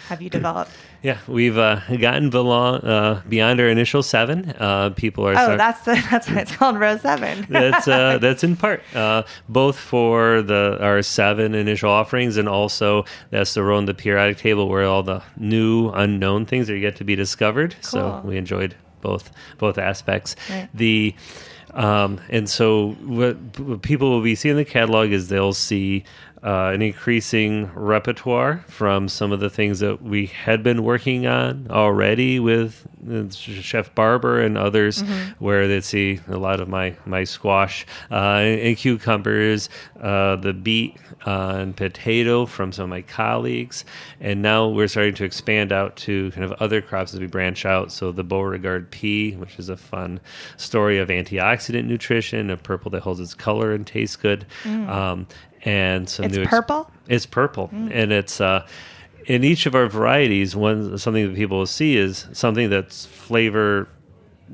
have 0.07 0.21
you 0.21 0.29
developed? 0.29 0.71
Yeah, 1.03 1.17
we've 1.27 1.57
uh, 1.57 1.81
gotten 1.97 2.29
belong, 2.29 2.75
uh, 2.75 3.21
beyond 3.27 3.59
our 3.59 3.67
initial 3.67 4.03
seven. 4.03 4.51
Uh, 4.51 4.91
people 4.91 5.27
are. 5.27 5.31
Oh, 5.31 5.33
start- 5.33 5.57
that's 5.57 5.81
the, 5.83 6.07
that's 6.09 6.29
why 6.29 6.39
it's 6.39 6.55
called 6.55 6.79
row 6.79 6.95
seven. 6.97 7.45
that's 7.49 7.89
uh, 7.89 8.19
that's 8.19 8.41
in 8.41 8.55
part 8.55 8.81
uh, 8.95 9.23
both 9.49 9.77
for 9.77 10.41
the 10.41 10.77
our 10.79 11.01
seven 11.01 11.55
initial 11.55 11.91
offerings 11.91 12.37
and 12.37 12.47
also 12.47 13.03
that's 13.31 13.53
the 13.53 13.63
row 13.63 13.77
in 13.79 13.83
the 13.83 13.93
periodic 13.93 14.37
table 14.37 14.69
where 14.69 14.85
all 14.85 15.03
the 15.03 15.21
new 15.35 15.89
unknown 15.89 16.45
things 16.45 16.69
are 16.69 16.77
yet 16.77 16.95
to 16.95 17.03
be 17.03 17.17
discovered. 17.17 17.75
Cool. 17.81 17.89
So 17.89 18.21
we 18.23 18.37
enjoyed 18.37 18.73
both 19.01 19.29
both 19.57 19.77
aspects. 19.77 20.37
Right. 20.49 20.69
The 20.73 21.13
um, 21.73 22.21
and 22.29 22.49
so 22.49 22.91
what, 23.03 23.35
what, 23.59 23.81
people 23.81 24.09
will 24.09 24.21
be 24.21 24.35
seeing 24.35 24.51
in 24.51 24.57
the 24.57 24.65
catalog 24.65 25.11
is 25.11 25.27
they'll 25.27 25.53
see 25.53 26.03
uh, 26.43 26.71
an 26.73 26.81
increasing 26.81 27.71
repertoire 27.73 28.63
from 28.67 29.07
some 29.07 29.31
of 29.31 29.39
the 29.39 29.49
things 29.49 29.79
that 29.79 30.01
we 30.01 30.25
had 30.25 30.61
been 30.61 30.83
working 30.83 31.25
on 31.25 31.67
already 31.69 32.39
with 32.39 32.85
uh, 33.09 33.29
Chef 33.29 33.93
Barber 33.95 34.41
and 34.41 34.57
others, 34.57 35.03
mm-hmm. 35.03 35.43
where 35.43 35.67
they 35.67 35.79
see 35.79 36.19
a 36.27 36.37
lot 36.37 36.59
of 36.59 36.67
my 36.67 36.95
my 37.05 37.23
squash 37.23 37.85
uh, 38.11 38.39
and 38.39 38.77
cucumbers, 38.77 39.69
uh, 40.01 40.35
the 40.35 40.53
beet 40.53 40.97
uh, 41.25 41.55
and 41.59 41.77
potato 41.77 42.45
from 42.45 42.73
some 42.73 42.83
of 42.83 42.89
my 42.89 43.01
colleagues, 43.01 43.85
and 44.19 44.41
now 44.41 44.67
we're 44.67 44.87
starting 44.87 45.15
to 45.15 45.23
expand 45.23 45.71
out 45.71 45.95
to 45.95 46.31
kind 46.31 46.43
of 46.43 46.51
other 46.53 46.81
crops 46.81 47.13
as 47.13 47.19
we 47.21 47.27
branch 47.27 47.65
out. 47.65 47.91
So 47.91 48.11
the 48.11 48.23
Beauregarde 48.23 48.91
pea, 48.91 49.35
which 49.35 49.57
is 49.59 49.69
a 49.69 49.77
fun 49.77 50.19
story 50.57 50.97
of 50.97 51.07
antioxidant 51.07 51.85
nutrition, 51.85 52.49
a 52.49 52.57
purple 52.57 52.91
that 52.91 53.01
holds 53.01 53.21
its 53.21 53.33
color 53.33 53.73
and 53.73 53.87
tastes 53.87 54.17
good. 54.17 54.45
Mm. 54.63 54.89
Um, 54.89 55.27
and 55.63 56.07
some 56.09 56.25
it's 56.25 56.37
new. 56.37 56.45
Purple. 56.45 56.89
It's 57.07 57.25
purple, 57.25 57.69
mm. 57.69 57.91
and 57.93 58.11
it's 58.11 58.39
uh, 58.39 58.65
in 59.25 59.43
each 59.43 59.65
of 59.65 59.75
our 59.75 59.87
varieties. 59.87 60.55
One 60.55 60.97
something 60.97 61.27
that 61.29 61.35
people 61.35 61.59
will 61.59 61.65
see 61.65 61.97
is 61.97 62.27
something 62.33 62.69
that's 62.69 63.05
flavor 63.05 63.87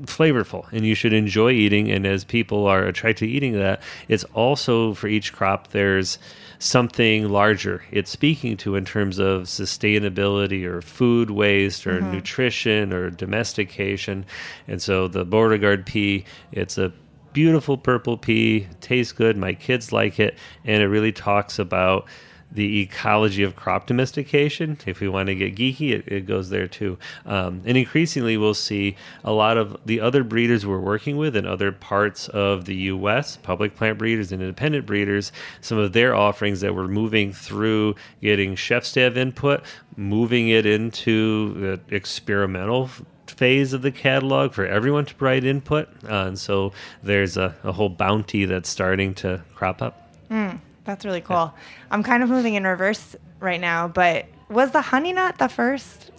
flavorful 0.02 0.66
and 0.72 0.86
you 0.86 0.94
should 0.94 1.12
enjoy 1.12 1.50
eating 1.50 1.90
and 1.90 2.06
as 2.06 2.24
people 2.24 2.66
are 2.66 2.84
attracted 2.84 3.26
to 3.26 3.30
eating 3.30 3.52
that 3.54 3.82
it's 4.08 4.24
also 4.34 4.94
for 4.94 5.08
each 5.08 5.32
crop 5.32 5.68
there's 5.68 6.18
something 6.58 7.28
larger 7.28 7.82
it's 7.90 8.10
speaking 8.10 8.56
to 8.56 8.76
in 8.76 8.84
terms 8.84 9.18
of 9.18 9.42
sustainability 9.42 10.64
or 10.64 10.80
food 10.80 11.30
waste 11.30 11.86
or 11.86 12.00
mm-hmm. 12.00 12.12
nutrition 12.12 12.92
or 12.92 13.10
domestication 13.10 14.24
and 14.68 14.80
so 14.80 15.08
the 15.08 15.24
beauregarde 15.24 15.84
pea 15.84 16.24
it's 16.52 16.78
a 16.78 16.92
beautiful 17.32 17.76
purple 17.76 18.16
pea, 18.16 18.68
tastes 18.80 19.12
good. 19.12 19.36
My 19.36 19.54
kids 19.54 19.92
like 19.92 20.18
it, 20.18 20.36
and 20.64 20.82
it 20.82 20.88
really 20.88 21.12
talks 21.12 21.58
about 21.58 22.06
the 22.52 22.80
ecology 22.80 23.42
of 23.42 23.54
crop 23.54 23.86
domestication. 23.86 24.76
If 24.86 25.00
we 25.00 25.08
want 25.08 25.28
to 25.28 25.34
get 25.34 25.54
geeky, 25.54 25.92
it, 25.92 26.08
it 26.08 26.26
goes 26.26 26.50
there 26.50 26.66
too. 26.66 26.98
Um, 27.24 27.62
and 27.64 27.76
increasingly, 27.76 28.36
we'll 28.36 28.54
see 28.54 28.96
a 29.24 29.32
lot 29.32 29.56
of 29.56 29.76
the 29.86 30.00
other 30.00 30.24
breeders 30.24 30.66
we're 30.66 30.80
working 30.80 31.16
with 31.16 31.36
in 31.36 31.46
other 31.46 31.70
parts 31.72 32.28
of 32.28 32.64
the 32.64 32.74
U.S., 32.74 33.36
public 33.36 33.76
plant 33.76 33.98
breeders 33.98 34.32
and 34.32 34.42
independent 34.42 34.86
breeders, 34.86 35.32
some 35.60 35.78
of 35.78 35.92
their 35.92 36.14
offerings 36.14 36.60
that 36.60 36.74
we're 36.74 36.88
moving 36.88 37.32
through 37.32 37.94
getting 38.20 38.56
chef 38.56 38.84
staff 38.84 39.16
input, 39.16 39.62
moving 39.96 40.48
it 40.48 40.66
into 40.66 41.54
the 41.54 41.80
experimental 41.94 42.90
phase 43.30 43.72
of 43.72 43.82
the 43.82 43.90
catalog 43.90 44.52
for 44.52 44.66
everyone 44.66 45.04
to 45.06 45.14
provide 45.14 45.44
input. 45.44 45.88
Uh, 46.04 46.26
and 46.26 46.38
so 46.38 46.72
there's 47.02 47.36
a, 47.36 47.54
a, 47.64 47.72
whole 47.72 47.88
bounty 47.88 48.44
that's 48.44 48.68
starting 48.68 49.14
to 49.14 49.42
crop 49.54 49.82
up. 49.82 50.12
Mm, 50.30 50.60
that's 50.84 51.04
really 51.04 51.20
cool. 51.20 51.52
Yeah. 51.54 51.62
I'm 51.90 52.02
kind 52.02 52.22
of 52.22 52.28
moving 52.28 52.54
in 52.54 52.64
reverse 52.64 53.16
right 53.40 53.60
now, 53.60 53.88
but 53.88 54.26
was 54.48 54.72
the 54.72 54.80
honeynut 54.80 55.38
the 55.38 55.48
first 55.48 56.10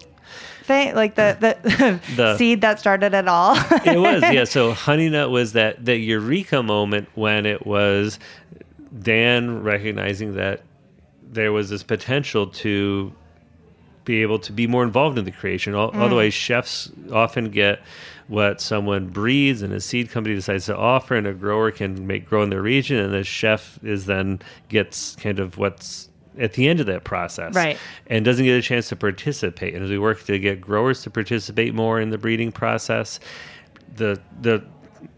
thing, 0.63 0.95
like 0.95 1.15
the 1.15 1.38
the, 1.39 2.00
the 2.15 2.38
seed 2.38 2.62
that 2.62 2.80
started 2.80 3.13
it 3.13 3.28
all? 3.28 3.56
it 3.86 4.00
was, 4.00 4.21
yeah. 4.24 4.45
So 4.45 4.74
honeynut 4.74 5.30
was 5.30 5.54
that 5.54 5.84
that 5.86 5.97
eureka 5.97 6.63
moment 6.63 7.10
when 7.15 7.45
it 7.45 7.65
was 7.65 8.19
Dan 9.00 9.63
recognizing 9.63 10.36
that 10.36 10.62
there 11.24 11.52
was 11.52 11.69
this 11.69 11.84
potential 11.84 12.47
to 12.47 13.13
be 14.06 14.22
able 14.22 14.40
to 14.40 14.52
be 14.52 14.68
more 14.68 14.84
involved 14.84 15.18
in 15.18 15.26
the 15.26 15.32
creation. 15.32 15.74
Mm. 15.74 15.96
Otherwise, 15.96 16.34
chefs 16.34 16.92
often 17.12 17.50
get 17.50 17.82
what 18.28 18.62
someone 18.62 19.08
breeds 19.10 19.62
and 19.62 19.74
a 19.74 19.82
seed 19.82 20.10
company 20.10 20.36
decides 20.36 20.66
to 20.66 20.78
offer, 20.78 21.16
and 21.16 21.28
a 21.28 21.34
grower 21.34 21.72
can 21.72 22.08
make 22.08 22.28
grow 22.28 22.44
in 22.44 22.50
their 22.50 22.62
region, 22.62 22.98
and 22.98 23.14
the 23.14 23.24
chef 23.24 23.78
is 23.84 24.06
then 24.06 24.40
gets 24.70 25.16
kind 25.18 25.40
of 25.40 25.58
what's 25.58 26.10
at 26.40 26.54
the 26.54 26.68
end 26.70 26.80
of 26.80 26.86
that 26.86 27.04
process, 27.04 27.54
right? 27.54 27.78
And 28.08 28.24
doesn't 28.24 28.46
get 28.46 28.58
a 28.58 28.62
chance 28.62 28.90
to 28.90 28.96
participate. 28.96 29.76
And 29.76 29.84
as 29.84 29.90
we 29.90 30.00
work 30.00 30.24
to 30.26 30.40
get 30.40 30.62
growers 30.62 31.02
to 31.04 31.10
participate 31.10 31.74
more 31.74 32.00
in 32.00 32.10
the 32.10 32.18
breeding 32.18 32.52
process, 32.52 33.20
the 33.96 34.20
the 34.40 34.64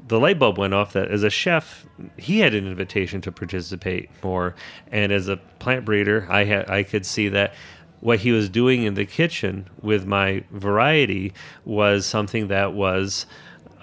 the 0.08 0.19
light 0.19 0.39
bulb 0.39 0.58
went 0.58 0.74
off 0.74 0.93
that 0.93 1.10
as 1.10 1.24
a 1.24 1.30
chef 1.30 1.86
he 2.17 2.39
had 2.39 2.54
an 2.54 2.67
invitation 2.67 3.22
to 3.22 3.32
participate 3.32 4.10
more 4.24 4.56
and 4.91 5.12
as 5.12 5.28
a 5.28 5.38
plant 5.60 5.86
breeder 5.86 6.28
i 6.30 6.43
had 6.43 6.69
i 6.69 6.84
could 6.84 7.06
see 7.06 7.30
that 7.30 7.54
what 8.03 8.19
he 8.19 8.33
was 8.33 8.49
doing 8.49 8.83
in 8.83 8.95
the 8.95 9.05
kitchen 9.05 9.65
with 9.81 10.05
my 10.05 10.43
variety 10.51 11.33
was 11.63 12.05
something 12.05 12.49
that 12.49 12.73
was 12.73 13.25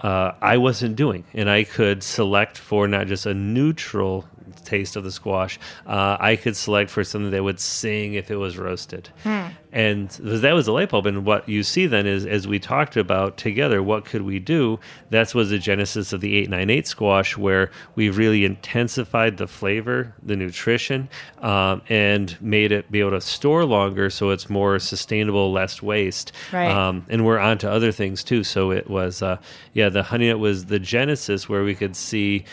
uh, 0.02 0.32
I 0.42 0.58
wasn't 0.58 0.96
doing, 0.96 1.24
and 1.32 1.48
I 1.48 1.64
could 1.64 2.02
select 2.02 2.58
for 2.58 2.86
not 2.86 3.06
just 3.06 3.24
a 3.24 3.32
neutral 3.32 4.28
taste 4.64 4.96
of 4.96 5.04
the 5.04 5.12
squash, 5.12 5.58
uh, 5.86 6.16
I 6.20 6.36
could 6.36 6.56
select 6.56 6.90
for 6.90 7.04
something 7.04 7.30
that 7.30 7.42
would 7.42 7.60
sing 7.60 8.14
if 8.14 8.30
it 8.30 8.36
was 8.36 8.58
roasted. 8.58 9.08
Hmm. 9.22 9.48
And 9.72 10.10
that 10.10 10.52
was 10.52 10.66
the 10.66 10.72
light 10.72 10.90
bulb. 10.90 11.06
And 11.06 11.24
what 11.24 11.48
you 11.48 11.62
see 11.62 11.86
then 11.86 12.06
is, 12.06 12.26
as 12.26 12.48
we 12.48 12.58
talked 12.58 12.96
about 12.96 13.36
together, 13.36 13.82
what 13.82 14.04
could 14.04 14.22
we 14.22 14.40
do? 14.40 14.80
That 15.10 15.32
was 15.34 15.50
the 15.50 15.58
genesis 15.58 16.12
of 16.12 16.20
the 16.20 16.34
898 16.36 16.86
squash, 16.88 17.36
where 17.36 17.70
we 17.94 18.10
really 18.10 18.44
intensified 18.44 19.36
the 19.36 19.46
flavor, 19.46 20.12
the 20.22 20.34
nutrition, 20.34 21.08
um, 21.38 21.82
and 21.88 22.36
made 22.40 22.72
it 22.72 22.90
be 22.90 23.00
able 23.00 23.12
to 23.12 23.20
store 23.20 23.64
longer 23.64 24.10
so 24.10 24.30
it's 24.30 24.50
more 24.50 24.78
sustainable, 24.78 25.52
less 25.52 25.80
waste. 25.80 26.32
Right. 26.52 26.70
Um, 26.70 27.06
and 27.08 27.24
we're 27.24 27.38
on 27.38 27.58
to 27.58 27.70
other 27.70 27.92
things 27.92 28.24
too. 28.24 28.42
So 28.42 28.72
it 28.72 28.90
was, 28.90 29.22
uh, 29.22 29.38
yeah, 29.72 29.88
the 29.88 30.02
honeynut 30.02 30.40
was 30.40 30.66
the 30.66 30.80
genesis 30.80 31.48
where 31.48 31.62
we 31.62 31.74
could 31.76 31.94
see 31.94 32.44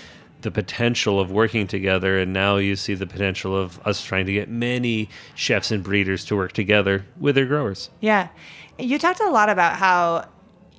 the 0.41 0.51
potential 0.51 1.19
of 1.19 1.31
working 1.31 1.67
together 1.67 2.19
and 2.19 2.31
now 2.31 2.57
you 2.57 2.75
see 2.75 2.93
the 2.93 3.07
potential 3.07 3.55
of 3.55 3.79
us 3.85 4.03
trying 4.03 4.25
to 4.25 4.33
get 4.33 4.49
many 4.49 5.09
chefs 5.35 5.71
and 5.71 5.83
breeders 5.83 6.25
to 6.25 6.35
work 6.35 6.51
together 6.51 7.05
with 7.19 7.35
their 7.35 7.45
growers. 7.45 7.89
Yeah. 7.99 8.29
You 8.77 8.99
talked 8.99 9.19
a 9.19 9.29
lot 9.29 9.49
about 9.49 9.77
how 9.77 10.27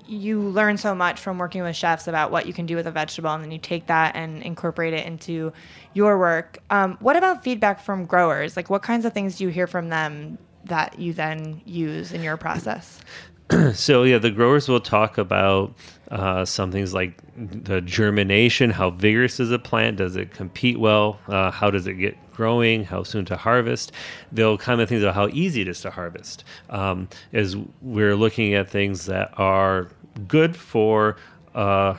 you 0.06 0.40
learn 0.40 0.78
so 0.78 0.94
much 0.94 1.20
from 1.20 1.36
working 1.38 1.62
with 1.62 1.76
chefs 1.76 2.06
about 2.06 2.30
what 2.30 2.46
you 2.46 2.52
can 2.52 2.66
do 2.66 2.76
with 2.76 2.86
a 2.86 2.90
vegetable 2.90 3.30
and 3.30 3.44
then 3.44 3.50
you 3.50 3.58
take 3.58 3.86
that 3.88 4.16
and 4.16 4.42
incorporate 4.42 4.94
it 4.94 5.04
into 5.04 5.52
your 5.92 6.18
work. 6.18 6.58
Um, 6.70 6.96
what 7.00 7.16
about 7.16 7.44
feedback 7.44 7.80
from 7.80 8.06
growers? 8.06 8.56
Like 8.56 8.70
what 8.70 8.82
kinds 8.82 9.04
of 9.04 9.12
things 9.12 9.36
do 9.36 9.44
you 9.44 9.50
hear 9.50 9.66
from 9.66 9.88
them 9.88 10.38
that 10.64 10.98
you 10.98 11.12
then 11.12 11.60
use 11.64 12.12
in 12.12 12.22
your 12.22 12.36
process 12.36 13.00
so 13.74 14.02
yeah, 14.02 14.18
the 14.18 14.30
growers 14.30 14.68
will 14.68 14.80
talk 14.80 15.16
about 15.16 15.74
uh, 16.10 16.44
some 16.44 16.70
things 16.70 16.92
like 16.92 17.14
the 17.36 17.80
germination. 17.80 18.70
How 18.70 18.90
vigorous 18.90 19.40
is 19.40 19.50
a 19.50 19.58
plant? 19.58 19.96
Does 19.96 20.16
it 20.16 20.32
compete 20.32 20.78
well? 20.78 21.18
Uh, 21.26 21.50
how 21.50 21.70
does 21.70 21.86
it 21.86 21.94
get 21.94 22.16
growing? 22.32 22.84
How 22.84 23.02
soon 23.02 23.24
to 23.26 23.36
harvest? 23.36 23.92
They'll 24.32 24.58
comment 24.58 24.88
things 24.88 25.02
about 25.02 25.14
how 25.14 25.28
easy 25.28 25.62
it 25.62 25.68
is 25.68 25.80
to 25.82 25.90
harvest. 25.90 26.44
Um, 26.68 27.08
as 27.32 27.56
we're 27.80 28.16
looking 28.16 28.54
at 28.54 28.68
things 28.68 29.06
that 29.06 29.32
are 29.38 29.88
good 30.26 30.56
for 30.56 31.16
uh, 31.54 31.96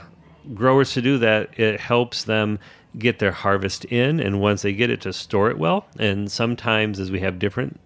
growers 0.53 0.93
to 0.93 1.01
do 1.01 1.17
that, 1.17 1.59
it 1.59 1.79
helps 1.79 2.23
them 2.23 2.59
get 2.97 3.19
their 3.19 3.31
harvest 3.31 3.85
in, 3.85 4.19
and 4.19 4.41
once 4.41 4.63
they 4.63 4.73
get 4.73 4.89
it, 4.89 5.01
to 5.01 5.13
store 5.13 5.49
it 5.49 5.57
well. 5.57 5.85
And 5.97 6.31
sometimes, 6.31 6.99
as 6.99 7.11
we 7.11 7.19
have 7.19 7.39
different 7.39 7.79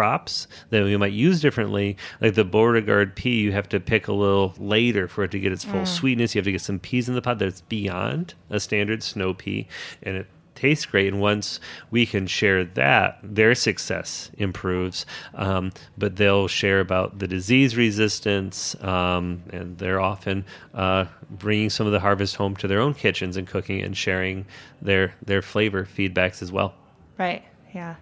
crops 0.00 0.48
that 0.70 0.82
we 0.82 0.96
might 0.96 1.12
use 1.12 1.42
differently. 1.42 1.94
Like 2.22 2.32
the 2.32 2.42
Beauregarde 2.42 3.14
pea, 3.14 3.38
you 3.38 3.52
have 3.52 3.68
to 3.68 3.78
pick 3.78 4.08
a 4.08 4.14
little 4.14 4.54
later 4.56 5.06
for 5.08 5.24
it 5.24 5.30
to 5.32 5.38
get 5.38 5.52
its 5.52 5.62
full 5.62 5.82
mm. 5.82 5.86
sweetness. 5.86 6.34
You 6.34 6.38
have 6.38 6.46
to 6.46 6.52
get 6.52 6.62
some 6.62 6.78
peas 6.78 7.06
in 7.06 7.14
the 7.14 7.20
pot 7.20 7.38
that's 7.38 7.60
beyond 7.60 8.32
a 8.48 8.58
standard 8.58 9.02
snow 9.02 9.34
pea, 9.34 9.68
and 10.02 10.16
it 10.16 10.26
tastes 10.54 10.86
great. 10.86 11.12
And 11.12 11.20
once 11.20 11.60
we 11.90 12.06
can 12.06 12.26
share 12.26 12.64
that, 12.64 13.18
their 13.22 13.54
success 13.54 14.30
improves. 14.38 15.04
Um, 15.34 15.70
but 15.98 16.16
they'll 16.16 16.48
share 16.48 16.80
about 16.80 17.18
the 17.18 17.28
disease 17.28 17.76
resistance, 17.76 18.82
um, 18.82 19.42
and 19.50 19.76
they're 19.76 20.00
often 20.00 20.46
uh, 20.72 21.04
bringing 21.28 21.68
some 21.68 21.86
of 21.86 21.92
the 21.92 22.00
harvest 22.00 22.36
home 22.36 22.56
to 22.56 22.66
their 22.66 22.80
own 22.80 22.94
kitchens 22.94 23.36
and 23.36 23.46
cooking 23.46 23.82
and 23.82 23.94
sharing 23.94 24.46
their 24.80 25.14
their 25.22 25.42
flavor 25.42 25.84
feedbacks 25.84 26.40
as 26.40 26.50
well. 26.50 26.72
Right. 27.18 27.44
Yeah. 27.74 27.96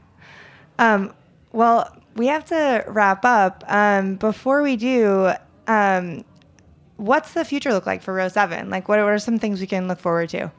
Um, 0.78 1.12
well, 1.58 1.92
we 2.14 2.28
have 2.28 2.44
to 2.44 2.84
wrap 2.86 3.24
up. 3.24 3.64
Um, 3.66 4.14
before 4.14 4.62
we 4.62 4.76
do, 4.76 5.32
um, 5.66 6.24
what's 6.98 7.34
the 7.34 7.44
future 7.44 7.72
look 7.72 7.84
like 7.84 8.00
for 8.00 8.14
Row 8.14 8.28
7? 8.28 8.70
Like, 8.70 8.88
what 8.88 9.00
are 9.00 9.18
some 9.18 9.40
things 9.40 9.60
we 9.60 9.66
can 9.66 9.88
look 9.88 9.98
forward 9.98 10.28
to? 10.28 10.52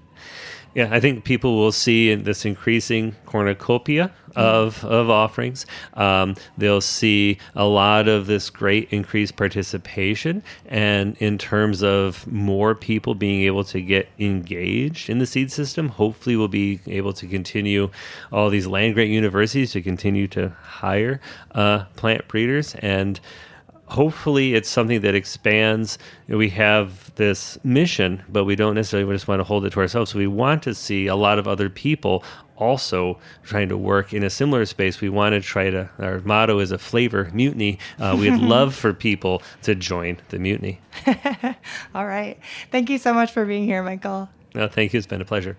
Yeah, 0.75 0.89
I 0.91 0.99
think 0.99 1.23
people 1.23 1.57
will 1.57 1.71
see 1.71 2.11
in 2.11 2.23
this 2.23 2.45
increasing 2.45 3.15
cornucopia 3.25 4.11
of, 4.35 4.85
of 4.85 5.09
offerings. 5.09 5.65
Um, 5.95 6.35
they'll 6.57 6.79
see 6.81 7.39
a 7.55 7.65
lot 7.65 8.07
of 8.07 8.27
this 8.27 8.51
great 8.51 8.87
increased 8.91 9.35
participation, 9.35 10.43
and 10.67 11.17
in 11.17 11.39
terms 11.39 11.81
of 11.81 12.25
more 12.31 12.75
people 12.75 13.15
being 13.15 13.41
able 13.41 13.63
to 13.65 13.81
get 13.81 14.09
engaged 14.19 15.09
in 15.09 15.17
the 15.17 15.25
seed 15.25 15.51
system, 15.51 15.89
hopefully 15.89 16.35
we'll 16.35 16.47
be 16.47 16.79
able 16.85 17.13
to 17.13 17.27
continue 17.27 17.89
all 18.31 18.51
these 18.51 18.67
land 18.67 18.93
grant 18.93 19.09
universities 19.09 19.71
to 19.71 19.81
continue 19.81 20.27
to 20.27 20.49
hire 20.49 21.19
uh, 21.55 21.85
plant 21.95 22.27
breeders 22.27 22.75
and 22.75 23.19
hopefully 23.89 24.53
it's 24.53 24.69
something 24.69 25.01
that 25.01 25.15
expands. 25.15 25.97
We 26.27 26.49
have 26.49 27.13
this 27.15 27.57
mission, 27.63 28.23
but 28.29 28.45
we 28.45 28.55
don't 28.55 28.75
necessarily 28.75 29.11
just 29.13 29.27
want 29.27 29.39
to 29.39 29.43
hold 29.43 29.65
it 29.65 29.71
to 29.71 29.79
ourselves. 29.79 30.11
So 30.11 30.19
we 30.19 30.27
want 30.27 30.63
to 30.63 30.75
see 30.75 31.07
a 31.07 31.15
lot 31.15 31.39
of 31.39 31.47
other 31.47 31.69
people 31.69 32.23
also 32.57 33.17
trying 33.43 33.69
to 33.69 33.77
work 33.77 34.13
in 34.13 34.23
a 34.23 34.29
similar 34.29 34.65
space. 34.65 35.01
We 35.01 35.09
want 35.09 35.33
to 35.33 35.41
try 35.41 35.69
to, 35.69 35.89
our 35.97 36.19
motto 36.19 36.59
is 36.59 36.71
a 36.71 36.77
flavor 36.77 37.29
mutiny. 37.33 37.79
Uh, 37.97 38.15
we'd 38.19 38.37
love 38.41 38.75
for 38.75 38.93
people 38.93 39.41
to 39.63 39.75
join 39.75 40.17
the 40.29 40.39
mutiny. 40.39 40.81
All 41.95 42.05
right. 42.05 42.37
Thank 42.71 42.89
you 42.89 42.97
so 42.97 43.13
much 43.13 43.31
for 43.31 43.45
being 43.45 43.65
here, 43.65 43.81
Michael. 43.81 44.29
No, 44.53 44.67
thank 44.67 44.93
you. 44.93 44.97
It's 44.97 45.07
been 45.07 45.21
a 45.21 45.25
pleasure. 45.25 45.57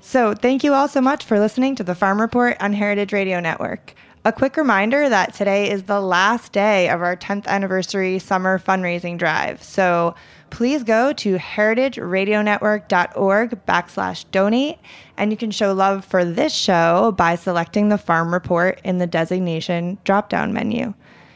So, 0.00 0.34
thank 0.34 0.62
you 0.62 0.74
all 0.74 0.86
so 0.86 1.00
much 1.00 1.24
for 1.24 1.40
listening 1.40 1.76
to 1.76 1.82
the 1.82 1.94
Farm 1.94 2.20
Report 2.20 2.58
on 2.60 2.74
Heritage 2.74 3.12
Radio 3.14 3.40
Network. 3.40 3.94
A 4.26 4.32
quick 4.32 4.56
reminder 4.56 5.10
that 5.10 5.34
today 5.34 5.70
is 5.70 5.82
the 5.82 6.00
last 6.00 6.52
day 6.52 6.88
of 6.88 7.02
our 7.02 7.14
10th 7.14 7.46
anniversary 7.46 8.18
summer 8.18 8.58
fundraising 8.58 9.18
drive. 9.18 9.62
So 9.62 10.14
please 10.48 10.82
go 10.82 11.12
to 11.12 11.36
heritageradionetwork.org 11.36 13.66
backslash 13.66 14.24
donate, 14.30 14.78
and 15.18 15.30
you 15.30 15.36
can 15.36 15.50
show 15.50 15.74
love 15.74 16.06
for 16.06 16.24
this 16.24 16.54
show 16.54 17.12
by 17.18 17.34
selecting 17.34 17.90
the 17.90 17.98
farm 17.98 18.32
report 18.32 18.80
in 18.82 18.96
the 18.96 19.06
designation 19.06 19.98
drop-down 20.04 20.54
menu. 20.54 20.94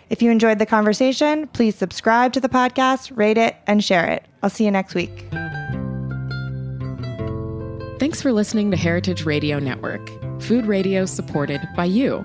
If 0.09 0.23
you 0.23 0.31
enjoyed 0.31 0.59
the 0.59 0.65
conversation, 0.65 1.47
please 1.49 1.75
subscribe 1.75 2.33
to 2.33 2.41
the 2.41 2.49
podcast, 2.49 3.15
rate 3.15 3.37
it, 3.37 3.55
and 3.67 3.85
share 3.85 4.09
it. 4.09 4.25
I'll 4.43 4.49
see 4.49 4.65
you 4.65 4.71
next 4.71 4.95
week. 4.95 5.27
Thanks 7.99 8.23
for 8.23 8.33
listening 8.33 8.71
to 8.71 8.79
Heritage 8.79 9.27
Radio 9.27 9.59
Network, 9.59 10.09
food 10.41 10.65
radio 10.65 11.05
supported 11.05 11.61
by 11.77 11.85
you. 11.85 12.25